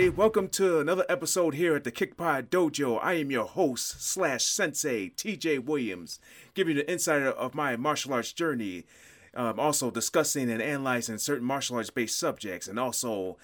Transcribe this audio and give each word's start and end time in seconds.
everybody. 0.00 0.16
Welcome 0.16 0.48
to 0.50 0.80
another 0.80 1.04
episode 1.10 1.54
here 1.54 1.76
at 1.76 1.84
the 1.84 1.92
Kickpod 1.92 2.48
Dojo. 2.48 2.98
I 3.02 3.14
am 3.14 3.30
your 3.30 3.44
host 3.44 4.00
slash 4.00 4.44
sensei, 4.44 5.10
TJ 5.10 5.66
Williams, 5.66 6.18
giving 6.54 6.74
you 6.74 6.82
the 6.82 6.90
insider 6.90 7.28
of 7.28 7.54
my 7.54 7.76
martial 7.76 8.14
arts 8.14 8.32
journey. 8.32 8.86
Um, 9.34 9.60
also 9.60 9.90
discussing 9.90 10.50
and 10.50 10.62
analyzing 10.62 11.18
certain 11.18 11.46
martial 11.46 11.76
arts 11.76 11.90
based 11.90 12.18
subjects, 12.18 12.66
and 12.66 12.78
also 12.78 13.36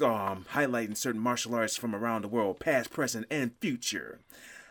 um, 0.00 0.46
highlighting 0.52 0.96
certain 0.96 1.20
martial 1.20 1.56
arts 1.56 1.76
from 1.76 1.92
around 1.92 2.22
the 2.22 2.28
world, 2.28 2.60
past, 2.60 2.90
present, 2.90 3.26
and 3.28 3.50
future. 3.60 4.20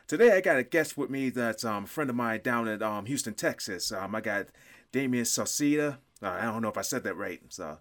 Today, 0.07 0.31
I 0.31 0.39
got 0.39 0.57
a 0.57 0.63
guest 0.63 0.97
with 0.97 1.09
me 1.09 1.31
that's 1.31 1.65
um, 1.65 1.83
a 1.83 1.87
friend 1.87 2.09
of 2.09 2.15
mine 2.15 2.41
down 2.43 2.69
in 2.69 2.81
um, 2.81 3.07
Houston, 3.07 3.33
Texas. 3.33 3.91
Um, 3.91 4.15
I 4.15 4.21
got 4.21 4.47
Damien 4.93 5.25
Sauceda. 5.25 5.97
Uh, 6.23 6.29
I 6.29 6.43
don't 6.43 6.61
know 6.61 6.69
if 6.69 6.77
I 6.77 6.81
said 6.81 7.03
that 7.03 7.17
right. 7.17 7.41
So, 7.49 7.79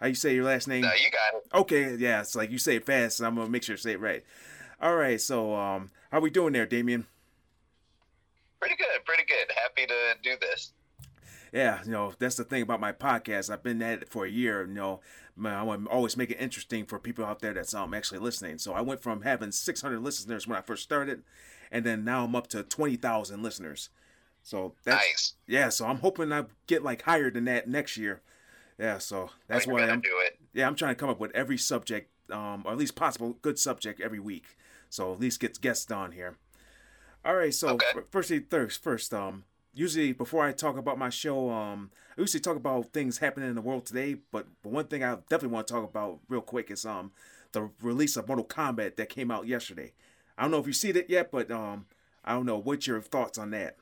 how 0.00 0.06
you 0.06 0.14
say 0.14 0.34
your 0.34 0.44
last 0.44 0.68
name? 0.68 0.82
No, 0.82 0.92
you 0.92 1.10
got 1.10 1.38
it. 1.40 1.46
Okay, 1.60 1.94
yeah, 1.96 2.20
it's 2.20 2.34
like 2.36 2.50
you 2.50 2.58
say 2.58 2.76
it 2.76 2.86
fast, 2.86 3.18
so 3.18 3.26
I'm 3.26 3.34
gonna 3.36 3.48
make 3.50 3.62
sure 3.62 3.76
to 3.76 3.82
say 3.82 3.92
it 3.92 4.00
right. 4.00 4.24
All 4.80 4.96
right, 4.96 5.20
so 5.20 5.54
um, 5.54 5.90
how 6.12 6.20
we 6.20 6.30
doing 6.30 6.52
there, 6.52 6.66
Damien? 6.66 7.06
Pretty 8.60 8.76
good, 8.76 9.04
pretty 9.04 9.24
good. 9.24 9.52
Happy 9.62 9.86
to 9.86 9.94
do 10.22 10.36
this. 10.40 10.72
Yeah, 11.52 11.80
you 11.84 11.90
know 11.92 12.12
that's 12.18 12.36
the 12.36 12.44
thing 12.44 12.62
about 12.62 12.80
my 12.80 12.92
podcast. 12.92 13.50
I've 13.50 13.62
been 13.62 13.80
at 13.82 14.02
it 14.02 14.08
for 14.08 14.24
a 14.26 14.30
year. 14.30 14.66
You 14.66 14.74
know, 14.74 15.00
man, 15.36 15.54
I 15.54 15.62
want 15.62 15.84
to 15.84 15.90
always 15.90 16.16
make 16.16 16.30
it 16.30 16.38
interesting 16.40 16.84
for 16.84 16.98
people 16.98 17.24
out 17.24 17.40
there 17.40 17.54
that's 17.54 17.72
um 17.74 17.94
actually 17.94 18.18
listening. 18.18 18.58
So 18.58 18.74
I 18.74 18.80
went 18.82 19.00
from 19.02 19.22
having 19.22 19.52
600 19.52 20.00
listeners 20.00 20.46
when 20.46 20.58
I 20.58 20.60
first 20.60 20.82
started, 20.82 21.22
and 21.70 21.84
then 21.86 22.04
now 22.04 22.24
I'm 22.24 22.36
up 22.36 22.48
to 22.48 22.62
20,000 22.62 23.42
listeners. 23.42 23.88
So 24.42 24.74
that's 24.84 24.96
Nice. 24.96 25.34
yeah. 25.46 25.68
So 25.70 25.86
I'm 25.86 25.98
hoping 25.98 26.32
I 26.32 26.44
get 26.66 26.82
like 26.82 27.02
higher 27.02 27.30
than 27.30 27.44
that 27.46 27.68
next 27.68 27.96
year. 27.96 28.20
Yeah, 28.78 28.98
so 28.98 29.30
that's 29.48 29.66
why 29.66 29.82
I'm 29.88 30.00
do 30.00 30.20
it. 30.26 30.38
yeah, 30.54 30.66
I'm 30.66 30.74
trying 30.76 30.94
to 30.94 30.98
come 31.00 31.10
up 31.10 31.18
with 31.18 31.32
every 31.34 31.58
subject, 31.58 32.10
um, 32.30 32.62
or 32.64 32.72
at 32.72 32.78
least 32.78 32.94
possible 32.94 33.36
good 33.42 33.58
subject 33.58 34.00
every 34.00 34.20
week. 34.20 34.44
So 34.88 35.12
at 35.12 35.20
least 35.20 35.40
gets 35.40 35.58
guests 35.58 35.90
on 35.90 36.12
here. 36.12 36.36
All 37.24 37.34
right, 37.34 37.52
so 37.52 37.70
Okay. 37.70 37.86
f- 37.94 38.04
first 38.10 38.28
thing 38.28 38.46
first, 38.48 38.82
first, 38.82 39.12
um, 39.12 39.44
usually 39.74 40.12
before 40.12 40.44
I 40.44 40.52
talk 40.52 40.76
about 40.78 40.96
my 40.98 41.10
show, 41.10 41.50
um, 41.50 41.90
I 42.16 42.20
usually 42.20 42.40
talk 42.40 42.56
about 42.56 42.92
things 42.92 43.18
happening 43.18 43.48
in 43.48 43.54
the 43.56 43.60
world 43.60 43.84
today. 43.86 44.14
But, 44.30 44.46
but 44.62 44.70
one 44.72 44.86
thing 44.86 45.02
I 45.02 45.16
definitely 45.28 45.48
want 45.48 45.66
to 45.66 45.74
talk 45.74 45.84
about 45.84 46.20
real 46.28 46.40
quick 46.40 46.70
is 46.70 46.86
um 46.86 47.10
the 47.52 47.70
release 47.82 48.16
of 48.16 48.28
Mortal 48.28 48.44
Kombat 48.44 48.96
that 48.96 49.08
came 49.08 49.30
out 49.30 49.46
yesterday. 49.46 49.92
I 50.36 50.42
don't 50.42 50.50
know 50.52 50.58
if 50.58 50.66
you 50.66 50.72
seen 50.72 50.96
it 50.96 51.10
yet, 51.10 51.30
but 51.32 51.50
um, 51.50 51.86
I 52.24 52.32
don't 52.34 52.46
know 52.46 52.58
what's 52.58 52.86
your 52.86 53.00
thoughts 53.00 53.38
on 53.38 53.50
that. 53.50 53.76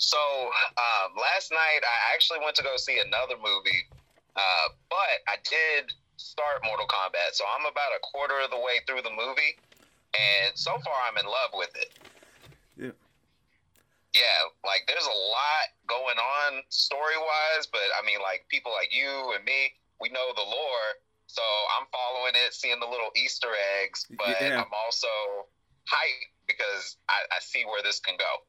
So 0.00 0.16
um, 0.16 1.12
last 1.12 1.52
night 1.52 1.84
I 1.84 2.16
actually 2.16 2.40
went 2.40 2.56
to 2.56 2.64
go 2.64 2.80
see 2.80 2.96
another 3.04 3.36
movie, 3.36 3.84
uh, 4.34 4.72
but 4.88 5.20
I 5.28 5.36
did 5.44 5.92
start 6.16 6.64
Mortal 6.64 6.88
Kombat. 6.88 7.36
So 7.36 7.44
I'm 7.44 7.68
about 7.68 7.92
a 7.92 8.00
quarter 8.00 8.40
of 8.40 8.48
the 8.48 8.56
way 8.56 8.80
through 8.88 9.04
the 9.04 9.12
movie, 9.12 9.60
and 10.16 10.56
so 10.56 10.72
far 10.80 10.96
I'm 11.04 11.20
in 11.20 11.28
love 11.28 11.52
with 11.52 11.68
it. 11.76 11.92
Yeah. 12.80 12.96
Yeah, 14.16 14.40
like 14.64 14.88
there's 14.88 15.04
a 15.06 15.18
lot 15.30 15.64
going 15.84 16.16
on 16.16 16.64
story 16.72 17.20
wise, 17.20 17.68
but 17.68 17.84
I 17.92 18.00
mean, 18.00 18.24
like 18.24 18.48
people 18.48 18.72
like 18.72 18.96
you 18.96 19.36
and 19.36 19.44
me, 19.44 19.76
we 20.00 20.08
know 20.08 20.32
the 20.32 20.48
lore, 20.48 20.90
so 21.28 21.44
I'm 21.76 21.86
following 21.92 22.32
it, 22.40 22.56
seeing 22.56 22.80
the 22.80 22.88
little 22.88 23.12
Easter 23.14 23.52
eggs, 23.84 24.08
but 24.16 24.40
Yeah. 24.40 24.64
I'm 24.64 24.72
also 24.72 25.44
hyped 25.84 26.32
because 26.48 26.96
I, 27.12 27.36
I 27.36 27.38
see 27.44 27.68
where 27.68 27.84
this 27.84 28.00
can 28.00 28.16
go. 28.16 28.42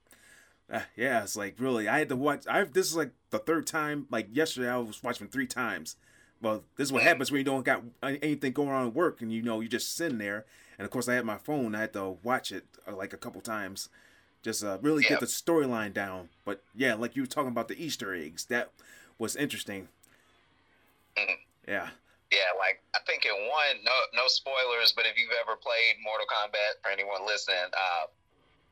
Uh, 0.72 0.82
yeah, 0.96 1.22
it's 1.24 1.36
like 1.36 1.56
really. 1.60 1.88
I 1.90 2.00
had 2.00 2.10
to 2.10 2.16
watch. 2.16 2.44
I 2.48 2.64
this 2.64 2.88
is 2.88 2.96
like 2.96 3.12
the 3.30 3.40
third 3.40 3.68
time. 3.68 4.08
Like 4.10 4.30
yesterday, 4.32 4.70
I 4.70 4.78
was 4.78 5.04
watching 5.04 5.28
three 5.28 5.48
times. 5.48 5.98
Well, 6.42 6.64
this 6.78 6.88
is 6.88 6.92
what 6.94 7.04
happens 7.04 7.30
when 7.30 7.40
you 7.40 7.44
don't 7.46 7.66
got 7.66 7.84
anything 8.02 8.54
going 8.54 8.70
on 8.70 8.88
at 8.88 8.94
work, 8.96 9.22
and 9.22 9.32
you 9.32 9.42
know 9.42 9.60
you 9.60 9.68
just 9.68 9.96
sitting 9.96 10.18
there. 10.18 10.46
And 10.80 10.86
of 10.86 10.92
course, 10.92 11.08
I 11.08 11.14
had 11.16 11.26
my 11.26 11.38
phone. 11.38 11.76
I 11.76 11.82
had 11.82 11.94
to 11.94 12.18
watch 12.24 12.52
it 12.52 12.66
uh, 12.88 12.96
like 12.96 13.14
a 13.14 13.18
couple 13.18 13.42
times, 13.42 13.90
just 14.42 14.64
uh, 14.64 14.80
really 14.82 15.04
Yeah. 15.04 15.10
get 15.10 15.20
the 15.20 15.26
storyline 15.28 15.94
down. 15.94 16.30
But 16.46 16.64
yeah, 16.74 16.96
like 16.96 17.16
you 17.16 17.24
were 17.24 17.28
talking 17.28 17.52
about 17.52 17.68
the 17.68 17.84
Easter 17.84 18.16
eggs, 18.16 18.46
that 18.46 18.72
was 19.20 19.36
interesting. 19.36 19.90
Mhm. 21.18 21.36
Yeah, 21.68 21.90
Yeah, 22.32 22.50
like 22.58 22.82
I 22.96 23.00
think 23.06 23.26
in 23.26 23.34
one, 23.34 23.84
no 23.84 23.92
no 24.14 24.28
spoilers, 24.28 24.94
but 24.96 25.06
if 25.06 25.18
you've 25.20 25.36
ever 25.42 25.56
played 25.58 25.98
Mortal 26.02 26.26
Kombat, 26.26 26.82
for 26.82 26.90
anyone 26.90 27.26
listening, 27.28 27.58
uh, 27.74 28.08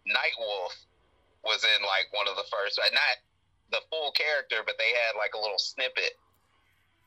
Nightwolf 0.08 0.72
was 1.44 1.64
in 1.64 1.82
like 1.86 2.12
one 2.12 2.28
of 2.28 2.36
the 2.36 2.44
first, 2.52 2.80
not 2.92 3.16
the 3.72 3.82
full 3.90 4.12
character, 4.12 4.58
but 4.66 4.76
they 4.78 4.90
had 5.08 5.18
like 5.18 5.32
a 5.36 5.40
little 5.40 5.60
snippet 5.60 6.18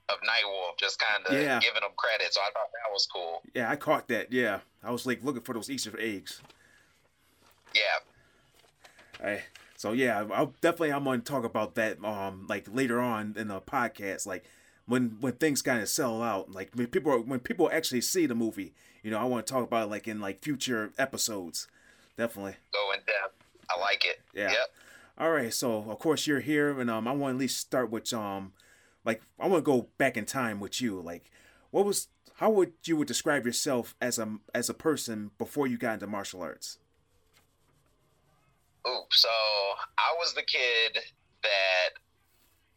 of 0.09 0.16
Nightwolf, 0.20 0.78
just 0.78 0.98
kind 0.98 1.25
of 1.26 1.32
Yeah. 1.34 1.60
giving 1.60 1.81
them 1.82 1.93
credit. 1.97 2.32
So 2.34 2.41
I 2.41 2.50
thought 2.53 2.70
that 2.72 2.93
was 2.93 3.06
cool. 3.12 3.43
yeah, 3.54 3.70
I 3.70 3.76
caught 3.76 4.09
that. 4.09 4.32
Yeah, 4.32 4.60
I 4.82 4.91
was 4.91 5.06
like 5.06 5.22
looking 5.22 5.43
for 5.43 5.54
those 5.54 5.70
Easter 5.70 5.98
eggs. 5.98 6.41
Yeah, 7.75 7.81
Hey, 9.20 9.43
so 9.76 9.93
yeah, 9.93 10.25
I'll 10.32 10.54
definitely 10.60 10.93
I'm 10.93 11.04
gonna 11.04 11.20
talk 11.20 11.44
about 11.44 11.75
that 11.76 12.03
um 12.04 12.47
like 12.49 12.66
later 12.72 13.00
on 13.00 13.34
in 13.37 13.49
the 13.49 13.60
podcast, 13.60 14.26
like 14.26 14.44
when 14.87 15.16
when 15.20 15.34
things 15.34 15.62
kind 15.62 15.81
of 15.81 15.88
sell 15.88 16.22
out, 16.22 16.50
like 16.50 16.70
when 16.75 16.88
people 16.88 17.12
are, 17.12 17.20
when 17.20 17.41
people 17.41 17.70
actually 17.72 18.00
see 18.03 18.26
the 18.26 18.34
movie, 18.34 18.75
you 19.03 19.10
know, 19.10 19.19
I 19.19 19.25
want 19.25 19.47
to 19.47 19.53
talk 19.53 19.62
about 19.64 19.87
it 19.87 19.91
like 19.91 20.06
in 20.09 20.20
like 20.20 20.43
future 20.43 20.93
episodes, 20.99 21.69
definitely. 22.16 22.56
go 22.72 22.93
in 22.93 22.99
depth. 23.00 23.41
I 23.76 23.80
like 23.80 24.04
it. 24.04 24.20
Yeah. 24.34 24.50
Yep. 24.50 24.68
All 25.18 25.30
right, 25.30 25.52
so 25.52 25.84
of 25.90 25.98
course 25.98 26.26
you're 26.26 26.40
here, 26.40 26.78
and 26.78 26.90
um 26.90 27.06
I 27.06 27.12
want 27.12 27.32
to 27.32 27.36
at 27.36 27.40
least 27.40 27.58
start 27.58 27.90
with 27.90 28.12
um 28.12 28.52
like 29.04 29.22
I 29.38 29.46
want 29.46 29.64
to 29.64 29.70
go 29.70 29.88
back 29.98 30.16
in 30.16 30.24
time 30.24 30.60
with 30.60 30.80
you, 30.80 31.00
like 31.00 31.30
what 31.70 31.84
was 31.84 32.08
how 32.36 32.50
would 32.50 32.72
you 32.84 32.96
would 32.96 33.08
describe 33.08 33.46
yourself 33.46 33.94
as 34.00 34.18
a 34.18 34.38
as 34.54 34.68
a 34.68 34.74
person 34.74 35.30
before 35.38 35.66
you 35.66 35.76
got 35.76 35.94
into 35.94 36.06
martial 36.06 36.42
arts? 36.42 36.78
Ooh, 38.86 39.04
so 39.10 39.28
I 39.98 40.14
was 40.18 40.34
the 40.34 40.42
kid 40.42 40.98
that 41.42 41.90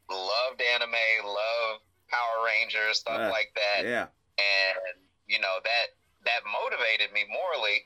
loved 0.10 0.62
anime, 0.62 1.26
loved 1.26 1.84
Power 2.10 2.46
Rangers, 2.46 3.00
stuff 3.00 3.20
Ah, 3.20 3.30
like 3.30 3.56
that. 3.56 3.86
Yeah, 3.86 4.08
and 4.38 5.02
you 5.26 5.40
know 5.40 5.58
that 5.64 5.88
that 6.26 6.42
motivated 6.46 7.14
me 7.14 7.26
morally 7.32 7.86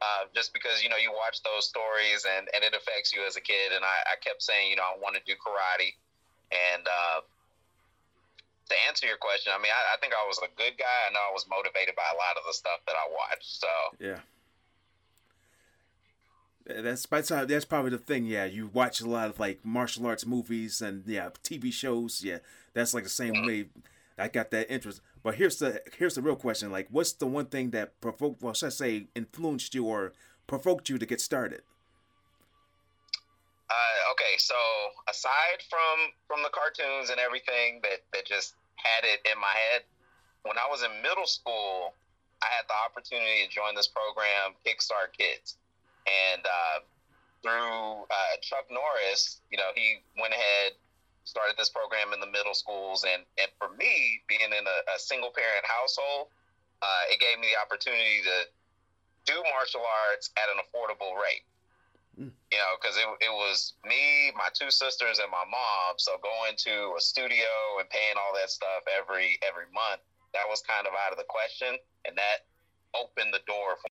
uh, 0.00 0.30
just 0.34 0.54
because 0.54 0.82
you 0.82 0.88
know 0.88 1.00
you 1.00 1.10
watch 1.10 1.42
those 1.42 1.66
stories 1.66 2.22
and, 2.22 2.46
and 2.54 2.62
it 2.62 2.74
affects 2.74 3.10
you 3.10 3.26
as 3.26 3.36
a 3.36 3.42
kid 3.42 3.74
and 3.74 3.82
I, 3.84 4.14
I 4.14 4.16
kept 4.22 4.42
saying 4.42 4.70
you 4.70 4.76
know 4.76 4.86
I 4.86 4.94
want 5.02 5.18
to 5.18 5.22
do 5.26 5.34
karate 5.34 5.98
and 6.54 6.86
uh, 6.86 7.20
to 8.70 8.74
answer 8.86 9.06
your 9.06 9.18
question 9.18 9.50
I 9.50 9.58
mean 9.58 9.74
I, 9.74 9.82
I 9.94 9.96
think 9.98 10.14
I 10.14 10.22
was 10.26 10.38
a 10.38 10.50
good 10.54 10.78
guy 10.78 10.98
I 11.06 11.12
know 11.12 11.22
I 11.22 11.34
was 11.34 11.46
motivated 11.50 11.98
by 11.98 12.06
a 12.14 12.16
lot 12.16 12.38
of 12.38 12.46
the 12.46 12.54
stuff 12.54 12.78
that 12.86 12.94
I 12.94 13.06
watched 13.10 13.50
so 13.58 13.72
Yeah. 13.98 14.22
That's 16.68 17.06
that's 17.06 17.28
that's 17.30 17.64
probably 17.64 17.92
the 17.92 17.98
thing. 17.98 18.26
Yeah, 18.26 18.44
you 18.44 18.66
watch 18.66 19.00
a 19.00 19.08
lot 19.08 19.30
of 19.30 19.40
like 19.40 19.64
martial 19.64 20.06
arts 20.06 20.26
movies 20.26 20.82
and 20.82 21.02
yeah 21.06 21.30
TV 21.42 21.72
shows. 21.72 22.22
Yeah, 22.22 22.38
that's 22.74 22.92
like 22.92 23.04
the 23.04 23.08
same 23.08 23.46
way. 23.46 23.70
I 24.18 24.28
got 24.28 24.50
that 24.50 24.70
interest. 24.70 25.00
But 25.28 25.36
here's 25.36 25.58
the 25.58 25.82
here's 25.98 26.14
the 26.14 26.22
real 26.22 26.40
question. 26.40 26.72
Like, 26.72 26.88
what's 26.88 27.12
the 27.12 27.26
one 27.26 27.52
thing 27.52 27.68
that 27.76 28.00
provoked? 28.00 28.40
Well, 28.40 28.54
should 28.54 28.68
I 28.68 28.70
say 28.70 29.08
influenced 29.14 29.74
you 29.74 29.84
or 29.84 30.14
provoked 30.46 30.88
you 30.88 30.96
to 30.96 31.04
get 31.04 31.20
started? 31.20 31.60
uh, 33.68 34.12
okay 34.12 34.40
so 34.40 34.56
aside 35.04 35.60
from 35.68 36.16
from 36.24 36.40
the 36.42 36.48
cartoons 36.48 37.10
and 37.10 37.20
everything 37.20 37.84
that 37.84 38.00
that 38.16 38.24
just 38.24 38.56
had 38.80 39.04
it 39.04 39.20
in 39.28 39.36
my 39.38 39.52
head 39.52 39.84
when 40.48 40.56
I 40.56 40.64
was 40.70 40.80
in 40.80 40.88
middle 41.02 41.28
school 41.28 41.92
I 42.40 42.48
had 42.48 42.64
the 42.64 42.78
opportunity 42.88 43.44
to 43.44 43.52
join 43.52 43.76
this 43.76 43.92
program 43.92 44.56
Kickstart 44.64 45.12
Kids 45.12 45.60
and 46.08 46.40
uh, 46.40 46.80
through 47.42 48.08
uh, 48.08 48.34
Chuck 48.42 48.66
Norris, 48.70 49.40
you 49.50 49.58
know, 49.58 49.70
he 49.74 50.02
went 50.20 50.32
ahead, 50.32 50.72
started 51.28 51.60
this 51.60 51.68
program 51.68 52.16
in 52.16 52.20
the 52.24 52.30
middle 52.32 52.56
schools, 52.56 53.04
and 53.04 53.20
and 53.36 53.52
for 53.60 53.68
me, 53.76 54.24
being 54.26 54.48
in 54.48 54.64
a, 54.64 54.78
a 54.96 54.98
single 54.98 55.28
parent 55.28 55.62
household, 55.68 56.32
uh, 56.80 57.12
it 57.12 57.20
gave 57.20 57.36
me 57.36 57.52
the 57.52 57.58
opportunity 57.60 58.24
to 58.24 58.36
do 59.28 59.36
martial 59.52 59.84
arts 60.08 60.32
at 60.40 60.48
an 60.48 60.56
affordable 60.64 61.12
rate. 61.20 61.44
Mm. 62.16 62.32
You 62.50 62.58
know, 62.58 62.72
because 62.80 62.96
it, 62.96 63.06
it 63.20 63.30
was 63.30 63.76
me, 63.84 64.32
my 64.32 64.48
two 64.56 64.72
sisters, 64.72 65.20
and 65.20 65.28
my 65.28 65.44
mom. 65.44 66.00
So 66.00 66.16
going 66.24 66.56
to 66.64 66.96
a 66.96 67.00
studio 67.04 67.78
and 67.78 67.86
paying 67.92 68.16
all 68.16 68.32
that 68.40 68.48
stuff 68.48 68.88
every 68.88 69.36
every 69.44 69.68
month 69.70 70.00
that 70.32 70.48
was 70.48 70.64
kind 70.64 70.88
of 70.88 70.96
out 70.96 71.12
of 71.12 71.20
the 71.20 71.28
question, 71.28 71.76
and 72.08 72.16
that 72.16 72.48
opened 72.96 73.36
the 73.36 73.44
door 73.44 73.76
for 73.76 73.88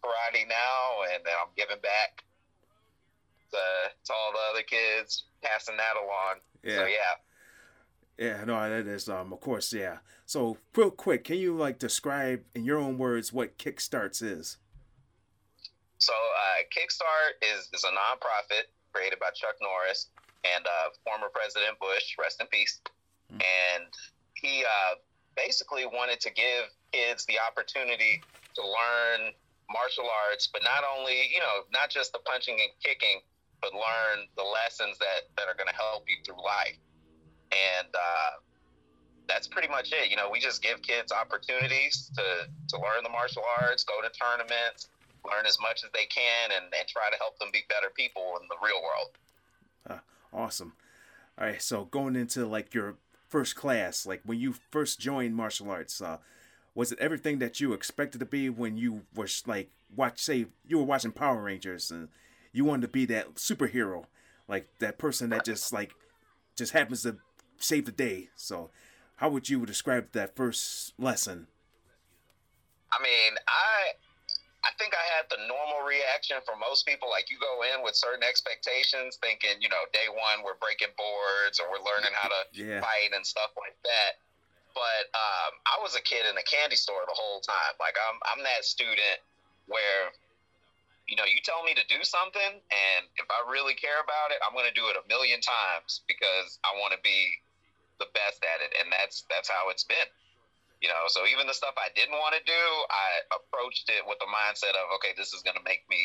karate 0.00 0.46
now, 0.48 1.04
and 1.12 1.22
then 1.24 1.34
I'm 1.36 1.52
giving 1.56 1.80
back 1.82 2.24
to, 3.52 3.58
to 4.04 4.12
all 4.12 4.32
the 4.32 4.54
other 4.54 4.62
kids, 4.62 5.24
passing 5.42 5.76
that 5.76 5.96
along. 5.96 6.40
Yeah. 6.62 6.76
So 6.76 6.86
yeah. 6.86 7.14
Yeah, 8.18 8.44
no, 8.44 8.68
that 8.68 8.86
is 8.86 9.08
um 9.08 9.32
of 9.32 9.40
course, 9.40 9.72
yeah. 9.72 9.98
So 10.26 10.58
real 10.76 10.90
quick, 10.90 11.24
can 11.24 11.36
you 11.36 11.56
like 11.56 11.78
describe 11.78 12.44
in 12.54 12.64
your 12.64 12.78
own 12.78 12.98
words 12.98 13.32
what 13.32 13.58
Kickstarts 13.58 14.22
is? 14.22 14.58
So 15.98 16.14
uh, 16.14 16.64
Kickstart 16.72 17.36
is, 17.44 17.68
is 17.74 17.84
a 17.84 17.92
nonprofit 17.92 18.72
created 18.92 19.18
by 19.20 19.28
Chuck 19.34 19.56
Norris 19.60 20.08
and 20.44 20.64
uh, 20.64 20.88
former 21.04 21.28
President 21.28 21.78
Bush, 21.78 22.16
rest 22.18 22.40
in 22.40 22.46
peace. 22.46 22.80
Mm. 23.32 23.42
And 23.44 23.92
he 24.34 24.64
uh, 24.64 24.94
basically 25.36 25.84
wanted 25.84 26.20
to 26.20 26.32
give 26.32 26.72
kids 26.92 27.26
the 27.26 27.36
opportunity 27.36 28.22
to 28.54 28.62
learn 28.62 29.32
martial 29.70 30.08
arts, 30.28 30.48
but 30.50 30.62
not 30.64 30.82
only, 30.96 31.28
you 31.32 31.38
know, 31.38 31.68
not 31.72 31.90
just 31.90 32.12
the 32.12 32.18
punching 32.24 32.56
and 32.56 32.70
kicking, 32.82 33.20
but 33.60 33.72
learn 33.72 34.26
the 34.36 34.42
lessons 34.42 34.98
that, 34.98 35.28
that 35.36 35.48
are 35.48 35.54
going 35.54 35.68
to 35.68 35.76
help 35.76 36.04
you 36.08 36.16
through 36.24 36.42
life. 36.42 36.78
And 37.52 37.88
uh, 37.94 38.32
that's 39.28 39.48
pretty 39.48 39.68
much 39.68 39.92
it. 39.92 40.10
You 40.10 40.16
know, 40.16 40.30
we 40.30 40.40
just 40.40 40.62
give 40.62 40.82
kids 40.82 41.12
opportunities 41.12 42.10
to, 42.16 42.48
to 42.68 42.76
learn 42.76 43.02
the 43.02 43.10
martial 43.10 43.42
arts, 43.60 43.84
go 43.84 44.00
to 44.02 44.10
tournaments, 44.10 44.88
learn 45.24 45.46
as 45.46 45.58
much 45.60 45.84
as 45.84 45.90
they 45.92 46.06
can, 46.06 46.50
and, 46.56 46.64
and 46.72 46.88
try 46.88 47.10
to 47.10 47.16
help 47.18 47.38
them 47.38 47.48
be 47.52 47.60
better 47.68 47.92
people 47.94 48.38
in 48.40 48.48
the 48.48 48.56
real 48.64 48.80
world. 48.82 49.10
Uh, 49.88 50.36
awesome. 50.36 50.74
All 51.38 51.46
right, 51.46 51.62
so 51.62 51.84
going 51.84 52.16
into 52.16 52.46
like 52.46 52.74
your 52.74 52.96
first 53.28 53.56
class, 53.56 54.04
like 54.06 54.20
when 54.24 54.38
you 54.38 54.54
first 54.70 55.00
joined 55.00 55.36
martial 55.36 55.70
arts, 55.70 56.00
uh, 56.02 56.18
was 56.74 56.92
it 56.92 56.98
everything 56.98 57.38
that 57.38 57.60
you 57.60 57.72
expected 57.72 58.18
to 58.18 58.26
be 58.26 58.48
when 58.48 58.76
you 58.76 59.02
were 59.14 59.28
like 59.46 59.70
watch 59.94 60.20
say 60.20 60.46
you 60.66 60.78
were 60.78 60.84
watching 60.84 61.12
Power 61.12 61.42
Rangers 61.42 61.90
and 61.90 62.08
you 62.52 62.64
wanted 62.64 62.82
to 62.82 62.88
be 62.88 63.06
that 63.06 63.34
superhero, 63.34 64.04
like 64.48 64.68
that 64.78 64.98
person 64.98 65.30
that 65.30 65.44
just 65.44 65.72
like 65.72 65.94
just 66.56 66.72
happens 66.72 67.02
to 67.02 67.16
save 67.58 67.86
the 67.86 67.92
day. 67.92 68.30
So, 68.34 68.70
how 69.16 69.28
would 69.30 69.48
you 69.48 69.64
describe 69.66 70.12
that 70.12 70.36
first 70.36 70.94
lesson? 70.98 71.46
I 72.92 73.02
mean, 73.02 73.32
I 73.46 73.94
I 74.60 74.70
think 74.76 74.92
I 74.92 75.04
had 75.16 75.24
the 75.32 75.40
normal 75.48 75.86
reaction 75.86 76.36
for 76.44 76.52
most 76.58 76.84
people. 76.84 77.08
Like 77.08 77.30
you 77.30 77.38
go 77.40 77.64
in 77.64 77.80
with 77.80 77.96
certain 77.96 78.22
expectations, 78.26 79.16
thinking, 79.22 79.56
you 79.60 79.68
know, 79.72 79.88
day 79.92 80.10
one 80.10 80.44
we're 80.44 80.60
breaking 80.60 80.92
boards 80.98 81.56
or 81.60 81.70
we're 81.72 81.84
learning 81.84 82.12
how 82.12 82.28
to 82.28 82.42
Yeah. 82.52 82.80
fight 82.80 83.14
and 83.14 83.24
stuff 83.24 83.54
like 83.56 83.76
that. 83.84 84.20
But 84.74 85.10
um, 85.16 85.52
I 85.66 85.76
was 85.82 85.96
a 85.96 86.02
kid 86.02 86.28
in 86.28 86.36
a 86.36 86.46
candy 86.46 86.76
store 86.76 87.02
the 87.06 87.16
whole 87.16 87.40
time. 87.40 87.74
Like 87.80 87.96
I'm 87.96 88.18
I'm 88.26 88.42
that 88.44 88.64
student 88.68 89.18
where 89.66 90.12
you 91.10 91.18
know, 91.18 91.26
you 91.26 91.42
tell 91.42 91.66
me 91.66 91.74
to 91.74 91.82
do 91.90 92.06
something, 92.06 92.62
and 92.62 93.02
if 93.18 93.26
I 93.26 93.42
really 93.50 93.74
care 93.74 93.98
about 93.98 94.30
it, 94.30 94.38
I'm 94.46 94.54
going 94.54 94.70
to 94.70 94.76
do 94.78 94.86
it 94.86 94.94
a 94.94 95.02
million 95.10 95.42
times 95.42 96.06
because 96.06 96.62
I 96.62 96.70
want 96.78 96.94
to 96.94 97.02
be 97.02 97.34
the 97.98 98.06
best 98.14 98.40
at 98.46 98.62
it, 98.62 98.70
and 98.78 98.86
that's 98.94 99.26
that's 99.26 99.50
how 99.50 99.68
it's 99.74 99.82
been. 99.82 100.06
You 100.78 100.88
know, 100.88 101.10
so 101.12 101.26
even 101.26 101.50
the 101.50 101.52
stuff 101.52 101.74
I 101.76 101.90
didn't 101.98 102.16
want 102.16 102.38
to 102.38 102.42
do, 102.46 102.62
I 102.88 103.08
approached 103.36 103.90
it 103.90 104.00
with 104.08 104.16
the 104.16 104.30
mindset 104.32 104.72
of, 104.72 104.88
okay, 104.96 105.12
this 105.12 105.34
is 105.36 105.42
going 105.44 105.58
to 105.58 105.66
make 105.66 105.84
me 105.92 106.00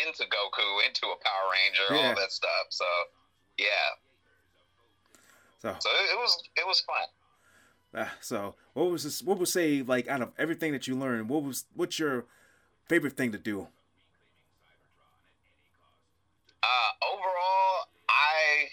into 0.00 0.24
Goku, 0.24 0.80
into 0.88 1.04
a 1.12 1.18
Power 1.20 1.46
Ranger, 1.52 1.88
Yeah. 1.92 2.08
all 2.08 2.16
that 2.16 2.32
stuff. 2.32 2.70
So, 2.70 2.88
yeah, 3.58 3.98
So, 5.58 5.74
so 5.80 5.90
it, 5.90 6.14
it 6.14 6.18
was 6.18 6.32
it 6.56 6.66
was 6.66 6.80
fun. 6.80 8.06
uh, 8.06 8.08
so 8.20 8.54
what 8.74 8.90
was 8.90 9.04
this? 9.04 9.22
What 9.22 9.38
would 9.38 9.48
say 9.48 9.82
like 9.82 10.06
out 10.08 10.22
of 10.22 10.30
everything 10.38 10.72
that 10.72 10.86
you 10.86 10.94
learned, 10.96 11.28
what 11.28 11.42
was 11.42 11.64
what's 11.74 11.98
your 11.98 12.24
favorite 12.88 13.16
thing 13.16 13.32
to 13.32 13.38
do? 13.38 13.68
Uh, 16.62 16.85
overall, 17.02 17.88
I 18.08 18.70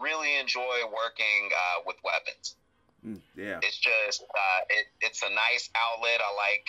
really 0.00 0.38
enjoy 0.38 0.86
working 0.88 1.50
uh, 1.52 1.82
with 1.86 1.96
weapons. 2.04 2.56
Mm, 3.06 3.20
yeah. 3.36 3.58
It's 3.62 3.78
just 3.78 4.22
uh, 4.22 4.60
it, 4.68 4.86
it's 5.00 5.22
a 5.22 5.30
nice 5.30 5.70
outlet. 5.74 6.20
I 6.20 6.30
like 6.36 6.68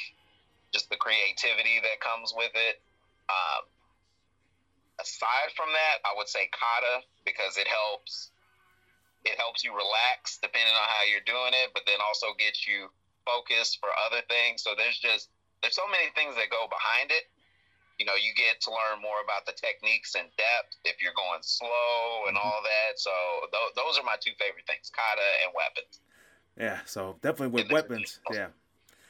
just 0.73 0.89
the 0.89 0.95
creativity 0.95 1.83
that 1.83 1.99
comes 1.99 2.33
with 2.35 2.51
it. 2.55 2.79
Um, 3.27 3.67
aside 4.99 5.51
from 5.55 5.71
that, 5.75 5.99
I 6.07 6.15
would 6.15 6.27
say 6.27 6.47
kata 6.51 7.03
because 7.25 7.57
it 7.57 7.67
helps. 7.67 8.31
It 9.21 9.37
helps 9.37 9.61
you 9.61 9.69
relax 9.69 10.41
depending 10.41 10.73
on 10.73 10.87
how 10.89 11.05
you're 11.05 11.27
doing 11.29 11.53
it, 11.53 11.69
but 11.77 11.85
then 11.85 12.01
also 12.01 12.33
gets 12.39 12.65
you 12.65 12.89
focused 13.21 13.77
for 13.77 13.93
other 14.09 14.25
things. 14.25 14.63
So 14.65 14.73
there's 14.73 14.97
just 14.97 15.29
there's 15.61 15.77
so 15.77 15.85
many 15.91 16.09
things 16.17 16.33
that 16.35 16.49
go 16.49 16.65
behind 16.65 17.11
it. 17.13 17.29
You 18.01 18.05
know, 18.09 18.17
you 18.17 18.33
get 18.33 18.59
to 18.61 18.71
learn 18.71 18.97
more 18.99 19.21
about 19.23 19.45
the 19.45 19.53
techniques 19.53 20.15
in 20.15 20.25
depth 20.33 20.73
if 20.85 20.99
you're 21.03 21.13
going 21.13 21.43
slow 21.43 22.25
and 22.27 22.35
Mhm. 22.35 22.43
all 22.43 22.61
that. 22.63 22.97
So 22.97 23.11
th- 23.51 23.75
those 23.75 23.99
are 23.99 24.03
my 24.03 24.15
two 24.19 24.33
favorite 24.39 24.65
things: 24.65 24.89
kata 24.89 25.21
and 25.45 25.53
weapons. 25.53 26.01
Yeah, 26.57 26.79
so 26.85 27.19
definitely 27.21 27.61
with 27.61 27.71
weapons. 27.71 28.19
Yeah. 28.33 28.47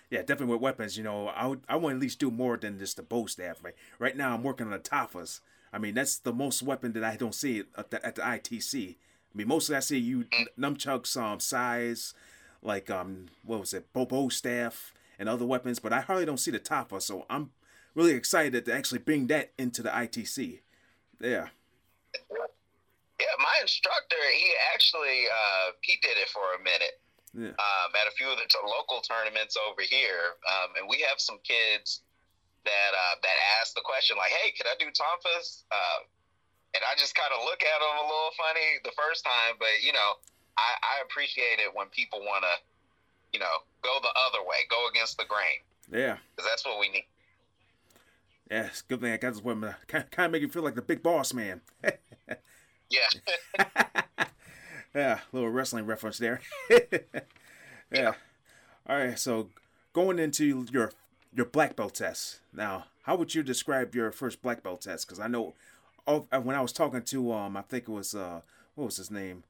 Yeah, 0.09 0.19
definitely 0.23 0.55
with 0.55 0.61
weapons. 0.61 0.97
You 0.97 1.05
know, 1.05 1.29
I 1.29 1.47
would, 1.47 1.61
I 1.69 1.77
want 1.77 1.93
to 1.93 1.95
at 1.95 2.01
least 2.01 2.19
do 2.19 2.29
more 2.29 2.57
than 2.57 2.77
just 2.79 2.97
the 2.97 3.01
bow 3.01 3.27
staff. 3.27 3.63
Right, 3.63 3.75
right 3.97 4.17
now 4.17 4.33
I'm 4.33 4.43
working 4.43 4.65
on 4.65 4.73
the 4.73 4.79
Tonfas. 4.79 5.39
I 5.71 5.77
mean, 5.77 5.93
that's 5.95 6.17
the 6.17 6.33
most 6.33 6.61
weapon 6.61 6.91
that 6.91 7.03
I 7.05 7.15
don't 7.15 7.33
see 7.33 7.63
at 7.77 7.91
the, 7.91 8.05
at 8.05 8.15
the 8.15 8.21
ITC. 8.23 8.97
I 9.33 9.37
mean, 9.37 9.47
mostly 9.47 9.77
I 9.77 9.79
see 9.79 9.99
you 9.99 10.25
nunchucks, 10.59 11.15
um, 11.15 11.39
sais, 11.39 12.13
like 12.61 12.89
um, 12.89 13.27
what 13.45 13.61
was 13.61 13.73
it, 13.73 13.93
bow, 13.93 14.27
staff 14.27 14.93
and 15.17 15.29
other 15.29 15.45
weapons, 15.45 15.79
but 15.79 15.93
I 15.93 16.01
hardly 16.01 16.25
don't 16.25 16.41
see 16.41 16.51
the 16.51 16.59
Tonfa. 16.59 17.01
So 17.01 17.25
I'm 17.29 17.51
really 17.95 18.13
excited 18.13 18.65
to 18.65 18.73
actually 18.73 18.99
bring 18.99 19.27
that 19.27 19.51
into 19.57 19.81
the 19.81 19.89
ITC. 19.89 20.59
Yeah. 21.19 21.47
Yeah, 23.19 23.37
my 23.37 23.55
instructor, 23.61 24.17
he 24.33 24.49
actually 24.73 25.25
uh, 25.29 25.71
he 25.81 25.97
did 26.01 26.17
it 26.17 26.29
for 26.29 26.57
a 26.57 26.59
minute 26.63 26.97
Yeah. 27.37 27.53
um, 27.53 27.89
at 27.93 28.09
a 28.09 28.13
few 28.17 28.25
of 28.29 28.37
the 28.37 28.47
t- 28.49 28.57
local 28.65 29.01
tournaments 29.01 29.55
over 29.55 29.81
here, 29.85 30.41
um, 30.49 30.73
and 30.81 30.89
we 30.89 31.05
have 31.05 31.21
some 31.21 31.37
kids 31.45 32.01
that 32.65 32.91
uh, 32.97 33.15
that 33.21 33.37
ask 33.61 33.75
the 33.77 33.85
question 33.85 34.17
like, 34.17 34.31
"Hey, 34.33 34.51
can 34.57 34.65
I 34.65 34.73
do 34.81 34.89
tonfas?" 34.89 35.63
Uh, 35.69 35.99
and 36.73 36.81
I 36.89 36.97
just 36.97 37.13
kind 37.13 37.29
of 37.35 37.45
look 37.45 37.61
at 37.61 37.77
them 37.77 37.93
a 38.01 38.05
little 38.09 38.33
funny 38.33 38.81
the 38.83 38.95
first 38.97 39.21
time, 39.23 39.59
but 39.61 39.83
you 39.85 39.93
know, 39.93 40.17
I, 40.57 40.69
I 40.81 40.95
appreciate 41.05 41.59
it 41.61 41.69
when 41.75 41.87
people 41.93 42.21
want 42.25 42.41
to, 42.47 42.53
you 43.33 43.39
know, 43.43 43.61
go 43.85 43.99
the 44.01 44.13
other 44.25 44.41
way, 44.41 44.65
go 44.71 44.87
against 44.89 45.17
the 45.21 45.25
grain, 45.29 45.61
Yeah. 45.93 46.17
because 46.33 46.49
that's 46.49 46.65
what 46.65 46.79
we 46.79 46.89
need. 46.89 47.05
Yeah, 48.51 48.65
a 48.65 48.69
good 48.89 48.99
thing 49.01 49.13
I 49.13 49.17
got 49.17 49.33
this 49.33 49.43
woman. 49.43 49.73
Kind 49.87 50.05
of 50.17 50.31
make 50.31 50.41
you 50.41 50.49
feel 50.49 50.61
like 50.63 50.75
the 50.75 50.81
big 50.81 51.01
boss 51.01 51.33
man. 51.33 51.61
Yeah. 52.91 53.65
yeah, 54.95 55.19
little 55.31 55.49
wrestling 55.49 55.85
reference 55.85 56.17
there. 56.17 56.41
yeah. 57.91 58.13
All 58.87 58.97
right, 58.97 59.17
so 59.17 59.47
going 59.93 60.19
into 60.19 60.65
your 60.71 60.91
your 61.33 61.45
black 61.45 61.77
belt 61.77 61.95
test 61.95 62.39
now, 62.53 62.87
how 63.03 63.15
would 63.15 63.33
you 63.33 63.43
describe 63.43 63.95
your 63.95 64.11
first 64.11 64.41
black 64.41 64.61
belt 64.61 64.81
test? 64.81 65.07
Because 65.07 65.21
I 65.21 65.27
know, 65.27 65.53
oh, 66.05 66.27
when 66.43 66.55
I 66.55 66.61
was 66.61 66.73
talking 66.73 67.01
to 67.03 67.31
um, 67.31 67.55
I 67.55 67.61
think 67.61 67.83
it 67.87 67.91
was 67.91 68.13
uh, 68.13 68.41
what 68.75 68.85
was 68.85 68.97
his 68.97 69.09
name? 69.11 69.43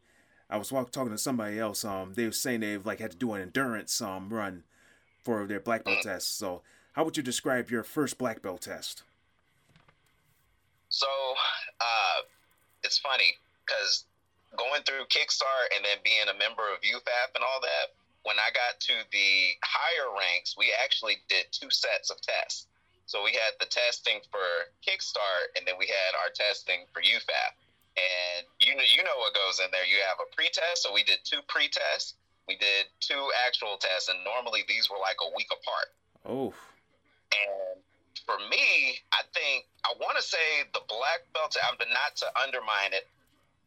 I 0.50 0.58
was 0.58 0.72
walk, 0.72 0.92
talking 0.92 1.12
to 1.12 1.18
somebody 1.18 1.58
else. 1.60 1.84
Um, 1.84 2.14
they 2.14 2.26
were 2.26 2.32
saying 2.32 2.60
they've 2.60 2.86
like 2.86 3.00
had 3.00 3.12
to 3.12 3.18
do 3.18 3.34
an 3.34 3.42
endurance 3.42 4.00
um 4.02 4.30
run 4.30 4.64
for 5.24 5.48
their 5.48 5.60
black 5.60 5.84
belt 5.86 6.04
test. 6.04 6.38
So, 6.38 6.62
how 6.94 7.04
would 7.04 7.16
you 7.16 7.24
describe 7.24 7.70
your 7.70 7.84
first 7.84 8.18
black 8.18 8.42
belt 8.42 8.62
test? 8.62 9.04
So 10.90 11.08
uh, 11.80 12.28
it's 12.84 12.98
funny 12.98 13.40
because 13.64 14.06
going 14.58 14.84
through 14.84 15.08
Kickstart 15.08 15.72
and 15.76 15.86
then 15.86 16.04
being 16.04 16.28
a 16.28 16.38
member 16.38 16.68
of 16.68 16.84
UFAF 16.84 17.32
and 17.36 17.44
all 17.44 17.64
that, 17.64 17.96
when 18.24 18.38
I 18.38 18.52
got 18.54 18.80
to 18.92 18.96
the 19.10 19.32
higher 19.64 20.12
ranks, 20.14 20.56
we 20.58 20.70
actually 20.84 21.18
did 21.30 21.50
two 21.52 21.72
sets 21.72 22.12
of 22.12 22.22
tests. 22.22 22.68
So 23.08 23.24
we 23.24 23.32
had 23.34 23.58
the 23.60 23.66
testing 23.66 24.24
for 24.32 24.72
Kickstart, 24.86 25.52
and 25.58 25.68
then 25.68 25.76
we 25.80 25.88
had 25.88 26.12
our 26.22 26.32
testing 26.32 26.88
for 26.94 27.02
UFAF. 27.02 27.52
And 28.00 28.48
you 28.64 28.72
know, 28.72 28.88
you 28.88 29.04
know 29.04 29.18
what 29.20 29.36
goes 29.36 29.60
in 29.60 29.68
there. 29.72 29.84
You 29.84 30.00
have 30.08 30.20
a 30.24 30.28
pre-test, 30.32 30.84
so 30.84 30.94
we 30.94 31.04
did 31.04 31.20
two 31.24 31.44
pre-tests. 31.48 32.16
We 32.48 32.56
did 32.56 32.88
two 33.00 33.20
actual 33.48 33.76
tests, 33.80 34.08
and 34.08 34.20
normally 34.24 34.64
these 34.68 34.88
were 34.88 35.02
like 35.02 35.20
a 35.20 35.30
week 35.36 35.52
apart. 35.52 35.92
Oh, 36.24 36.54
And 37.32 37.82
for 38.26 38.38
me, 38.50 39.00
I 39.12 39.24
think 39.34 39.68
I 39.84 39.94
want 40.00 40.18
to 40.18 40.24
say 40.24 40.68
the 40.74 40.84
black 40.88 41.26
belt, 41.34 41.56
but 41.78 41.88
not 41.90 42.16
to 42.22 42.28
undermine 42.40 42.94
it. 42.94 43.08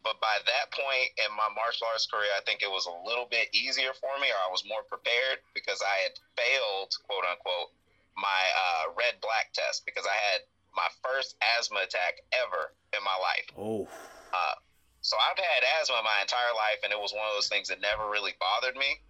But 0.05 0.21
by 0.21 0.37
that 0.45 0.69
point 0.69 1.17
in 1.17 1.33
my 1.33 1.49
martial 1.57 1.89
arts 1.89 2.05
career, 2.05 2.29
I 2.37 2.45
think 2.45 2.61
it 2.61 2.69
was 2.69 2.85
a 2.85 2.97
little 3.09 3.25
bit 3.25 3.49
easier 3.57 3.97
for 3.97 4.13
me, 4.21 4.29
or 4.29 4.37
I 4.37 4.53
was 4.53 4.61
more 4.69 4.85
prepared 4.85 5.41
because 5.57 5.81
I 5.81 5.97
had 6.05 6.15
failed, 6.37 6.93
quote 7.09 7.25
unquote, 7.25 7.73
my 8.13 8.43
uh, 8.53 8.93
red 8.95 9.17
black 9.25 9.57
test 9.57 9.89
because 9.89 10.05
I 10.05 10.15
had 10.33 10.45
my 10.77 10.87
first 11.01 11.41
asthma 11.57 11.89
attack 11.89 12.21
ever 12.37 12.77
in 12.93 13.01
my 13.01 13.17
life. 13.17 13.49
oh, 13.57 13.89
Uh, 14.35 14.55
so 15.01 15.17
I've 15.17 15.39
had 15.41 15.63
asthma 15.81 16.05
my 16.05 16.21
entire 16.21 16.53
life, 16.53 16.85
and 16.85 16.93
it 16.93 17.01
was 17.01 17.13
one 17.13 17.25
of 17.25 17.33
those 17.33 17.49
things 17.49 17.69
that 17.69 17.81
never 17.81 18.09
really 18.11 18.37
bothered 18.37 18.77
me. 18.77 19.01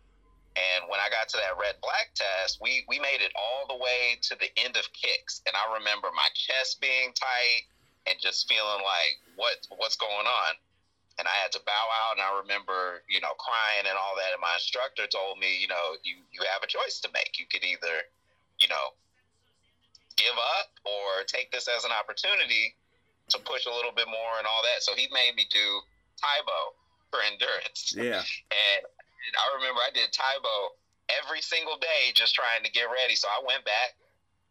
And 0.54 0.86
when 0.86 1.02
I 1.02 1.10
got 1.10 1.26
to 1.34 1.38
that 1.42 1.58
red 1.58 1.74
black 1.82 2.14
test, 2.14 2.62
we 2.62 2.86
we 2.86 3.02
made 3.02 3.18
it 3.18 3.34
all 3.34 3.66
the 3.66 3.74
way 3.74 4.22
to 4.30 4.38
the 4.38 4.50
end 4.54 4.78
of 4.78 4.86
kicks, 4.94 5.42
and 5.50 5.54
I 5.58 5.74
remember 5.74 6.14
my 6.14 6.30
chest 6.30 6.78
being 6.78 7.10
tight 7.10 7.66
and 8.06 8.14
just 8.22 8.46
feeling 8.46 8.82
like 8.86 9.18
what 9.34 9.66
what's 9.82 9.98
going 9.98 10.26
on. 10.30 10.52
And 11.14 11.30
I 11.30 11.36
had 11.42 11.54
to 11.54 11.62
bow 11.62 11.86
out, 12.06 12.18
and 12.18 12.22
I 12.22 12.38
remember 12.38 13.02
you 13.10 13.18
know 13.18 13.34
crying 13.34 13.90
and 13.90 13.98
all 13.98 14.14
that. 14.14 14.30
And 14.30 14.38
my 14.38 14.54
instructor 14.54 15.10
told 15.10 15.42
me, 15.42 15.58
you 15.58 15.66
know, 15.66 15.98
you 16.06 16.22
you 16.30 16.46
have 16.46 16.62
a 16.62 16.70
choice 16.70 17.02
to 17.02 17.10
make. 17.10 17.34
You 17.38 17.50
could 17.50 17.66
either, 17.66 18.06
you 18.62 18.70
know, 18.70 18.94
give 20.14 20.38
up 20.38 20.70
or 20.86 21.26
take 21.26 21.50
this 21.50 21.66
as 21.66 21.82
an 21.82 21.90
opportunity 21.90 22.78
to 23.30 23.42
push 23.42 23.66
a 23.66 23.74
little 23.74 23.94
bit 23.94 24.06
more 24.06 24.38
and 24.38 24.46
all 24.46 24.62
that. 24.62 24.86
So 24.86 24.94
he 24.94 25.10
made 25.10 25.34
me 25.34 25.46
do 25.50 25.66
Tae 26.18 26.42
Bo 26.46 26.78
for 27.10 27.20
endurance. 27.26 27.94
Yeah. 27.96 28.22
And 28.54 28.86
I 29.32 29.56
remember 29.56 29.80
I 29.80 29.92
did 29.92 30.12
Tae 30.12 30.38
Bo 30.44 30.76
every 31.24 31.40
single 31.40 31.76
day 31.80 32.12
just 32.12 32.34
trying 32.34 32.64
to 32.64 32.70
get 32.70 32.88
ready. 32.92 33.16
So 33.16 33.28
I 33.28 33.40
went 33.44 33.64
back, 33.64 33.96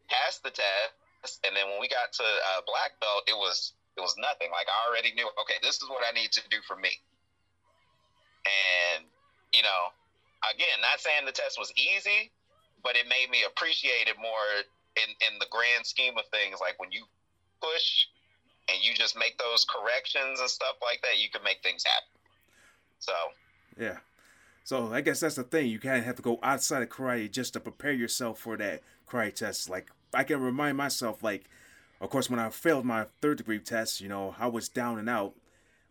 passed 0.10 0.44
the 0.44 0.50
test, 0.50 1.42
and 1.46 1.56
then 1.56 1.70
when 1.70 1.80
we 1.80 1.88
got 1.88 2.12
to 2.20 2.26
uh, 2.26 2.62
black 2.66 2.98
belt, 3.00 3.30
it 3.30 3.38
was 3.38 3.74
it 3.98 4.02
was 4.02 4.16
nothing. 4.18 4.50
Like 4.50 4.68
I 4.68 4.78
already 4.90 5.14
knew, 5.14 5.30
okay, 5.46 5.62
this 5.62 5.78
is 5.82 5.88
what 5.90 6.02
I 6.02 6.12
need 6.14 6.32
to 6.34 6.42
do 6.50 6.58
for 6.66 6.76
me. 6.76 6.92
And 8.44 9.06
you 9.54 9.62
know, 9.62 9.82
again, 10.50 10.82
not 10.82 11.00
saying 11.00 11.26
the 11.26 11.36
test 11.36 11.58
was 11.58 11.72
easy, 11.78 12.34
but 12.82 12.98
it 12.98 13.08
made 13.08 13.30
me 13.30 13.46
appreciate 13.46 14.10
it 14.10 14.18
more 14.18 14.66
in 14.98 15.10
in 15.30 15.40
the 15.40 15.48
grand 15.50 15.86
scheme 15.86 16.18
of 16.18 16.26
things. 16.34 16.60
Like 16.60 16.80
when 16.82 16.92
you 16.92 17.06
push 17.62 18.10
and 18.68 18.82
you 18.82 18.94
just 18.94 19.16
make 19.16 19.38
those 19.38 19.66
corrections 19.66 20.40
and 20.40 20.50
stuff 20.50 20.76
like 20.82 21.02
that, 21.04 21.20
you 21.20 21.30
can 21.30 21.44
make 21.44 21.62
things 21.64 21.84
happen. 21.84 22.14
So 23.00 23.14
yeah. 23.80 23.98
So 24.64 24.94
I 24.94 25.02
guess 25.02 25.20
that's 25.20 25.36
the 25.36 25.44
thing. 25.44 25.68
You 25.68 25.80
kind 25.80 25.98
of 25.98 26.06
have 26.06 26.16
to 26.16 26.22
go 26.22 26.40
outside 26.42 26.82
of 26.82 26.90
karate 26.90 27.30
just 27.30 27.54
to 27.54 27.60
prepare 27.60 27.92
yourself 27.92 28.40
for 28.40 28.56
that 28.58 28.82
karate 29.10 29.36
test. 29.36 29.70
Like 29.70 29.92
I 30.14 30.24
can 30.24 30.42
remind 30.42 30.78
myself, 30.78 31.22
like, 31.22 31.50
of 32.00 32.10
course, 32.10 32.30
when 32.30 32.40
I 32.40 32.50
failed 32.50 32.86
my 32.86 33.08
third 33.22 33.38
degree 33.38 33.60
test, 33.60 34.00
you 34.02 34.10
know, 34.10 34.36
I 34.40 34.48
was 34.48 34.70
down 34.70 35.00
and 35.00 35.10
out. 35.10 35.34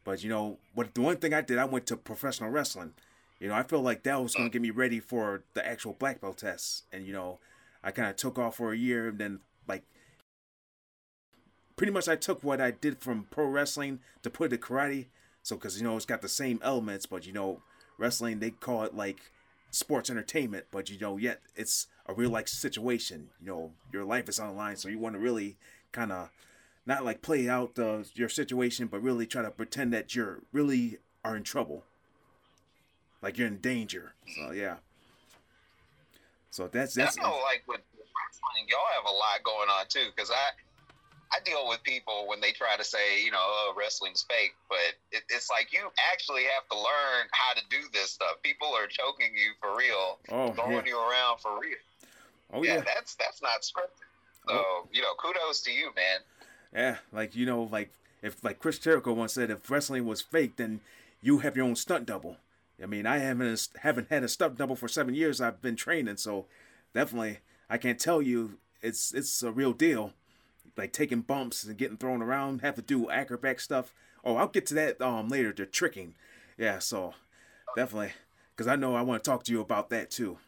But 0.05 0.25
you 0.25 0.31
know, 0.31 0.59
what 0.75 0.95
the 0.95 1.03
one 1.03 1.17
thing 1.17 1.35
I 1.35 1.43
did, 1.43 1.59
I 1.59 1.65
went 1.65 1.87
to 1.87 1.97
professional 1.97 2.51
wrestling. 2.51 2.95
You 3.39 3.49
know, 3.49 3.55
I 3.55 3.63
felt 3.63 3.85
like 3.85 4.05
that 4.05 4.23
was 4.23 4.35
going 4.35 4.49
to 4.49 4.53
get 4.53 4.63
me 4.63 4.71
ready 4.71 5.01
for 5.01 5.43
the 5.55 5.67
actual 5.67 5.95
black 5.95 6.21
belt 6.21 6.39
test. 6.39 6.85
And 6.93 7.07
you 7.07 7.13
know, 7.13 7.41
I 7.85 7.91
kind 7.91 8.09
of 8.09 8.17
took 8.17 8.39
off 8.39 8.57
for 8.57 8.73
a 8.73 8.77
year, 8.77 9.09
and 9.09 9.19
then 9.19 9.41
like, 9.69 9.85
pretty 11.77 11.93
much 11.93 12.09
I 12.09 12.17
took 12.17 12.43
what 12.43 12.61
I 12.61 12.71
did 12.71 13.01
from 13.01 13.27
pro 13.31 13.47
wrestling 13.47 14.01
to 14.23 14.31
put 14.31 14.53
it 14.53 14.57
to 14.57 14.63
karate. 14.63 15.07
So, 15.43 15.57
because 15.57 15.77
you 15.77 15.85
know, 15.85 15.97
it's 15.97 16.07
got 16.07 16.23
the 16.23 16.29
same 16.29 16.61
elements, 16.63 17.05
but 17.05 17.27
you 17.27 17.33
know 17.33 17.63
wrestling 18.03 18.41
they 18.41 18.51
call 18.51 18.83
it 18.83 18.95
like 18.95 19.31
sports 19.71 20.11
entertainment 20.11 20.67
but 20.71 20.91
you 20.91 20.99
know 20.99 21.17
yet 21.17 21.41
it's 21.57 21.87
a 22.07 22.13
real 22.13 22.31
life 22.31 22.49
situation. 22.49 23.29
You 23.41 23.47
know 23.47 23.73
your 23.93 24.05
life 24.05 24.29
is 24.29 24.39
on 24.41 24.49
the 24.49 24.55
line 24.55 24.77
so 24.77 24.89
you 24.89 24.99
want 24.99 25.15
to 25.15 25.21
really 25.21 25.57
kind 25.93 26.13
of 26.13 26.31
not 26.85 27.05
like 27.05 27.23
play 27.23 27.49
out 27.49 27.77
the, 27.77 28.07
your 28.15 28.29
situation 28.29 28.89
but 28.89 29.01
really 29.03 29.27
try 29.27 29.41
to 29.41 29.51
pretend 29.51 29.93
that 29.95 30.15
you're 30.15 30.41
really 30.53 30.99
are 31.25 31.37
in 31.37 31.45
trouble. 31.45 31.85
Like 33.23 33.39
you're 33.39 33.47
in 33.47 33.59
danger. 33.59 34.15
So 34.35 34.51
yeah. 34.51 34.77
So 36.51 36.67
that's 36.67 36.95
that's 36.95 37.19
I 37.19 37.23
know, 37.23 37.39
like 37.45 37.63
with 37.69 37.81
wrestling 37.97 38.67
y'all 38.69 38.81
have 38.97 39.07
a 39.07 39.15
lot 39.15 39.43
going 39.45 39.69
on 39.69 39.87
too 39.89 40.11
because 40.15 40.31
i 40.31 40.51
I 41.33 41.41
deal 41.45 41.67
with 41.67 41.83
people 41.83 42.27
when 42.29 42.41
they 42.41 42.53
try 42.53 42.77
to 42.77 42.85
say, 42.85 43.25
you 43.25 43.31
know, 43.31 43.41
oh, 43.41 43.75
wrestling's 43.77 44.23
fake, 44.23 44.55
but 44.69 44.79
it, 45.13 45.23
it's 45.31 45.49
like 45.49 45.73
you 45.73 45.81
actually 46.13 46.43
have 46.45 46.69
to 46.71 46.77
learn 46.77 47.27
how 47.33 47.55
to 47.55 47.63
do 47.71 47.79
this 47.93 48.11
stuff. 48.11 48.37
People 48.43 48.69
are 48.69 48.87
choking 48.87 49.33
you 49.35 49.53
for 49.61 49.77
real, 49.77 50.19
oh, 50.31 50.53
throwing 50.53 50.85
yeah. 50.87 50.93
you 50.93 50.99
around 50.99 51.41
for 51.41 51.59
real. 51.59 51.79
Oh 52.53 52.63
yeah, 52.63 52.77
yeah 52.77 52.83
that's 52.85 53.15
that's 53.15 53.41
not 53.41 53.63
scripted. 53.63 54.05
Oh. 54.49 54.53
So 54.53 54.55
oh. 54.55 54.89
you 54.93 55.01
know, 55.01 55.15
kudos 55.19 55.63
to 55.63 55.73
you, 55.73 55.91
man. 55.97 56.21
Yeah, 56.75 56.97
like 57.13 57.35
you 57.35 57.47
know, 57.47 57.63
like 57.63 57.91
if 58.23 58.43
like 58.45 58.59
Chris 58.59 58.79
Jericho 58.79 59.13
once 59.15 59.33
said, 59.33 59.51
if 59.51 59.71
wrestling 59.71 60.05
was 60.05 60.21
fake, 60.21 60.57
then 60.57 60.81
you 61.23 61.39
have 61.39 61.57
your 61.57 61.65
own 61.65 61.77
stunt 61.77 62.07
double. 62.07 62.37
I 62.83 62.87
mean, 62.87 63.07
I 63.07 63.19
haven't 63.19 63.69
haven't 63.81 64.09
had 64.11 64.23
a 64.23 64.29
stunt 64.29 64.59
double 64.59 64.77
for 64.77 64.89
seven 64.89 65.15
years. 65.15 65.41
I've 65.41 65.63
been 65.63 65.77
training, 65.77 66.19
so 66.19 66.45
definitely 66.93 67.39
I 67.71 67.79
can't 67.79 67.99
tell 67.99 68.21
you 68.21 68.59
it's 68.83 69.15
it's 69.15 69.43
a 69.43 69.51
real 69.51 69.73
deal 69.73 70.13
like 70.77 70.93
taking 70.93 71.21
bumps 71.21 71.65
and 71.65 71.77
getting 71.77 71.97
thrown 71.97 72.23
around, 72.23 72.61
have 72.61 72.77
to 72.77 72.83
do 72.83 73.11
acrobat 73.11 73.61
stuff. 73.61 73.95
Oh, 74.25 74.37
I'll 74.37 74.49
get 74.49 74.67
to 74.67 74.75
that 74.75 75.01
um 75.01 75.29
later. 75.29 75.53
The 75.53 75.67
tricking, 75.67 76.15
yeah. 76.57 76.79
So 76.79 77.15
definitely, 77.77 78.13
because 78.55 78.67
I 78.67 78.77
know 78.77 78.95
I 78.95 79.03
want 79.03 79.23
to 79.23 79.31
talk 79.31 79.45
to 79.45 79.53
you 79.53 79.61
about 79.61 79.91
that 79.91 80.11
too. 80.11 80.39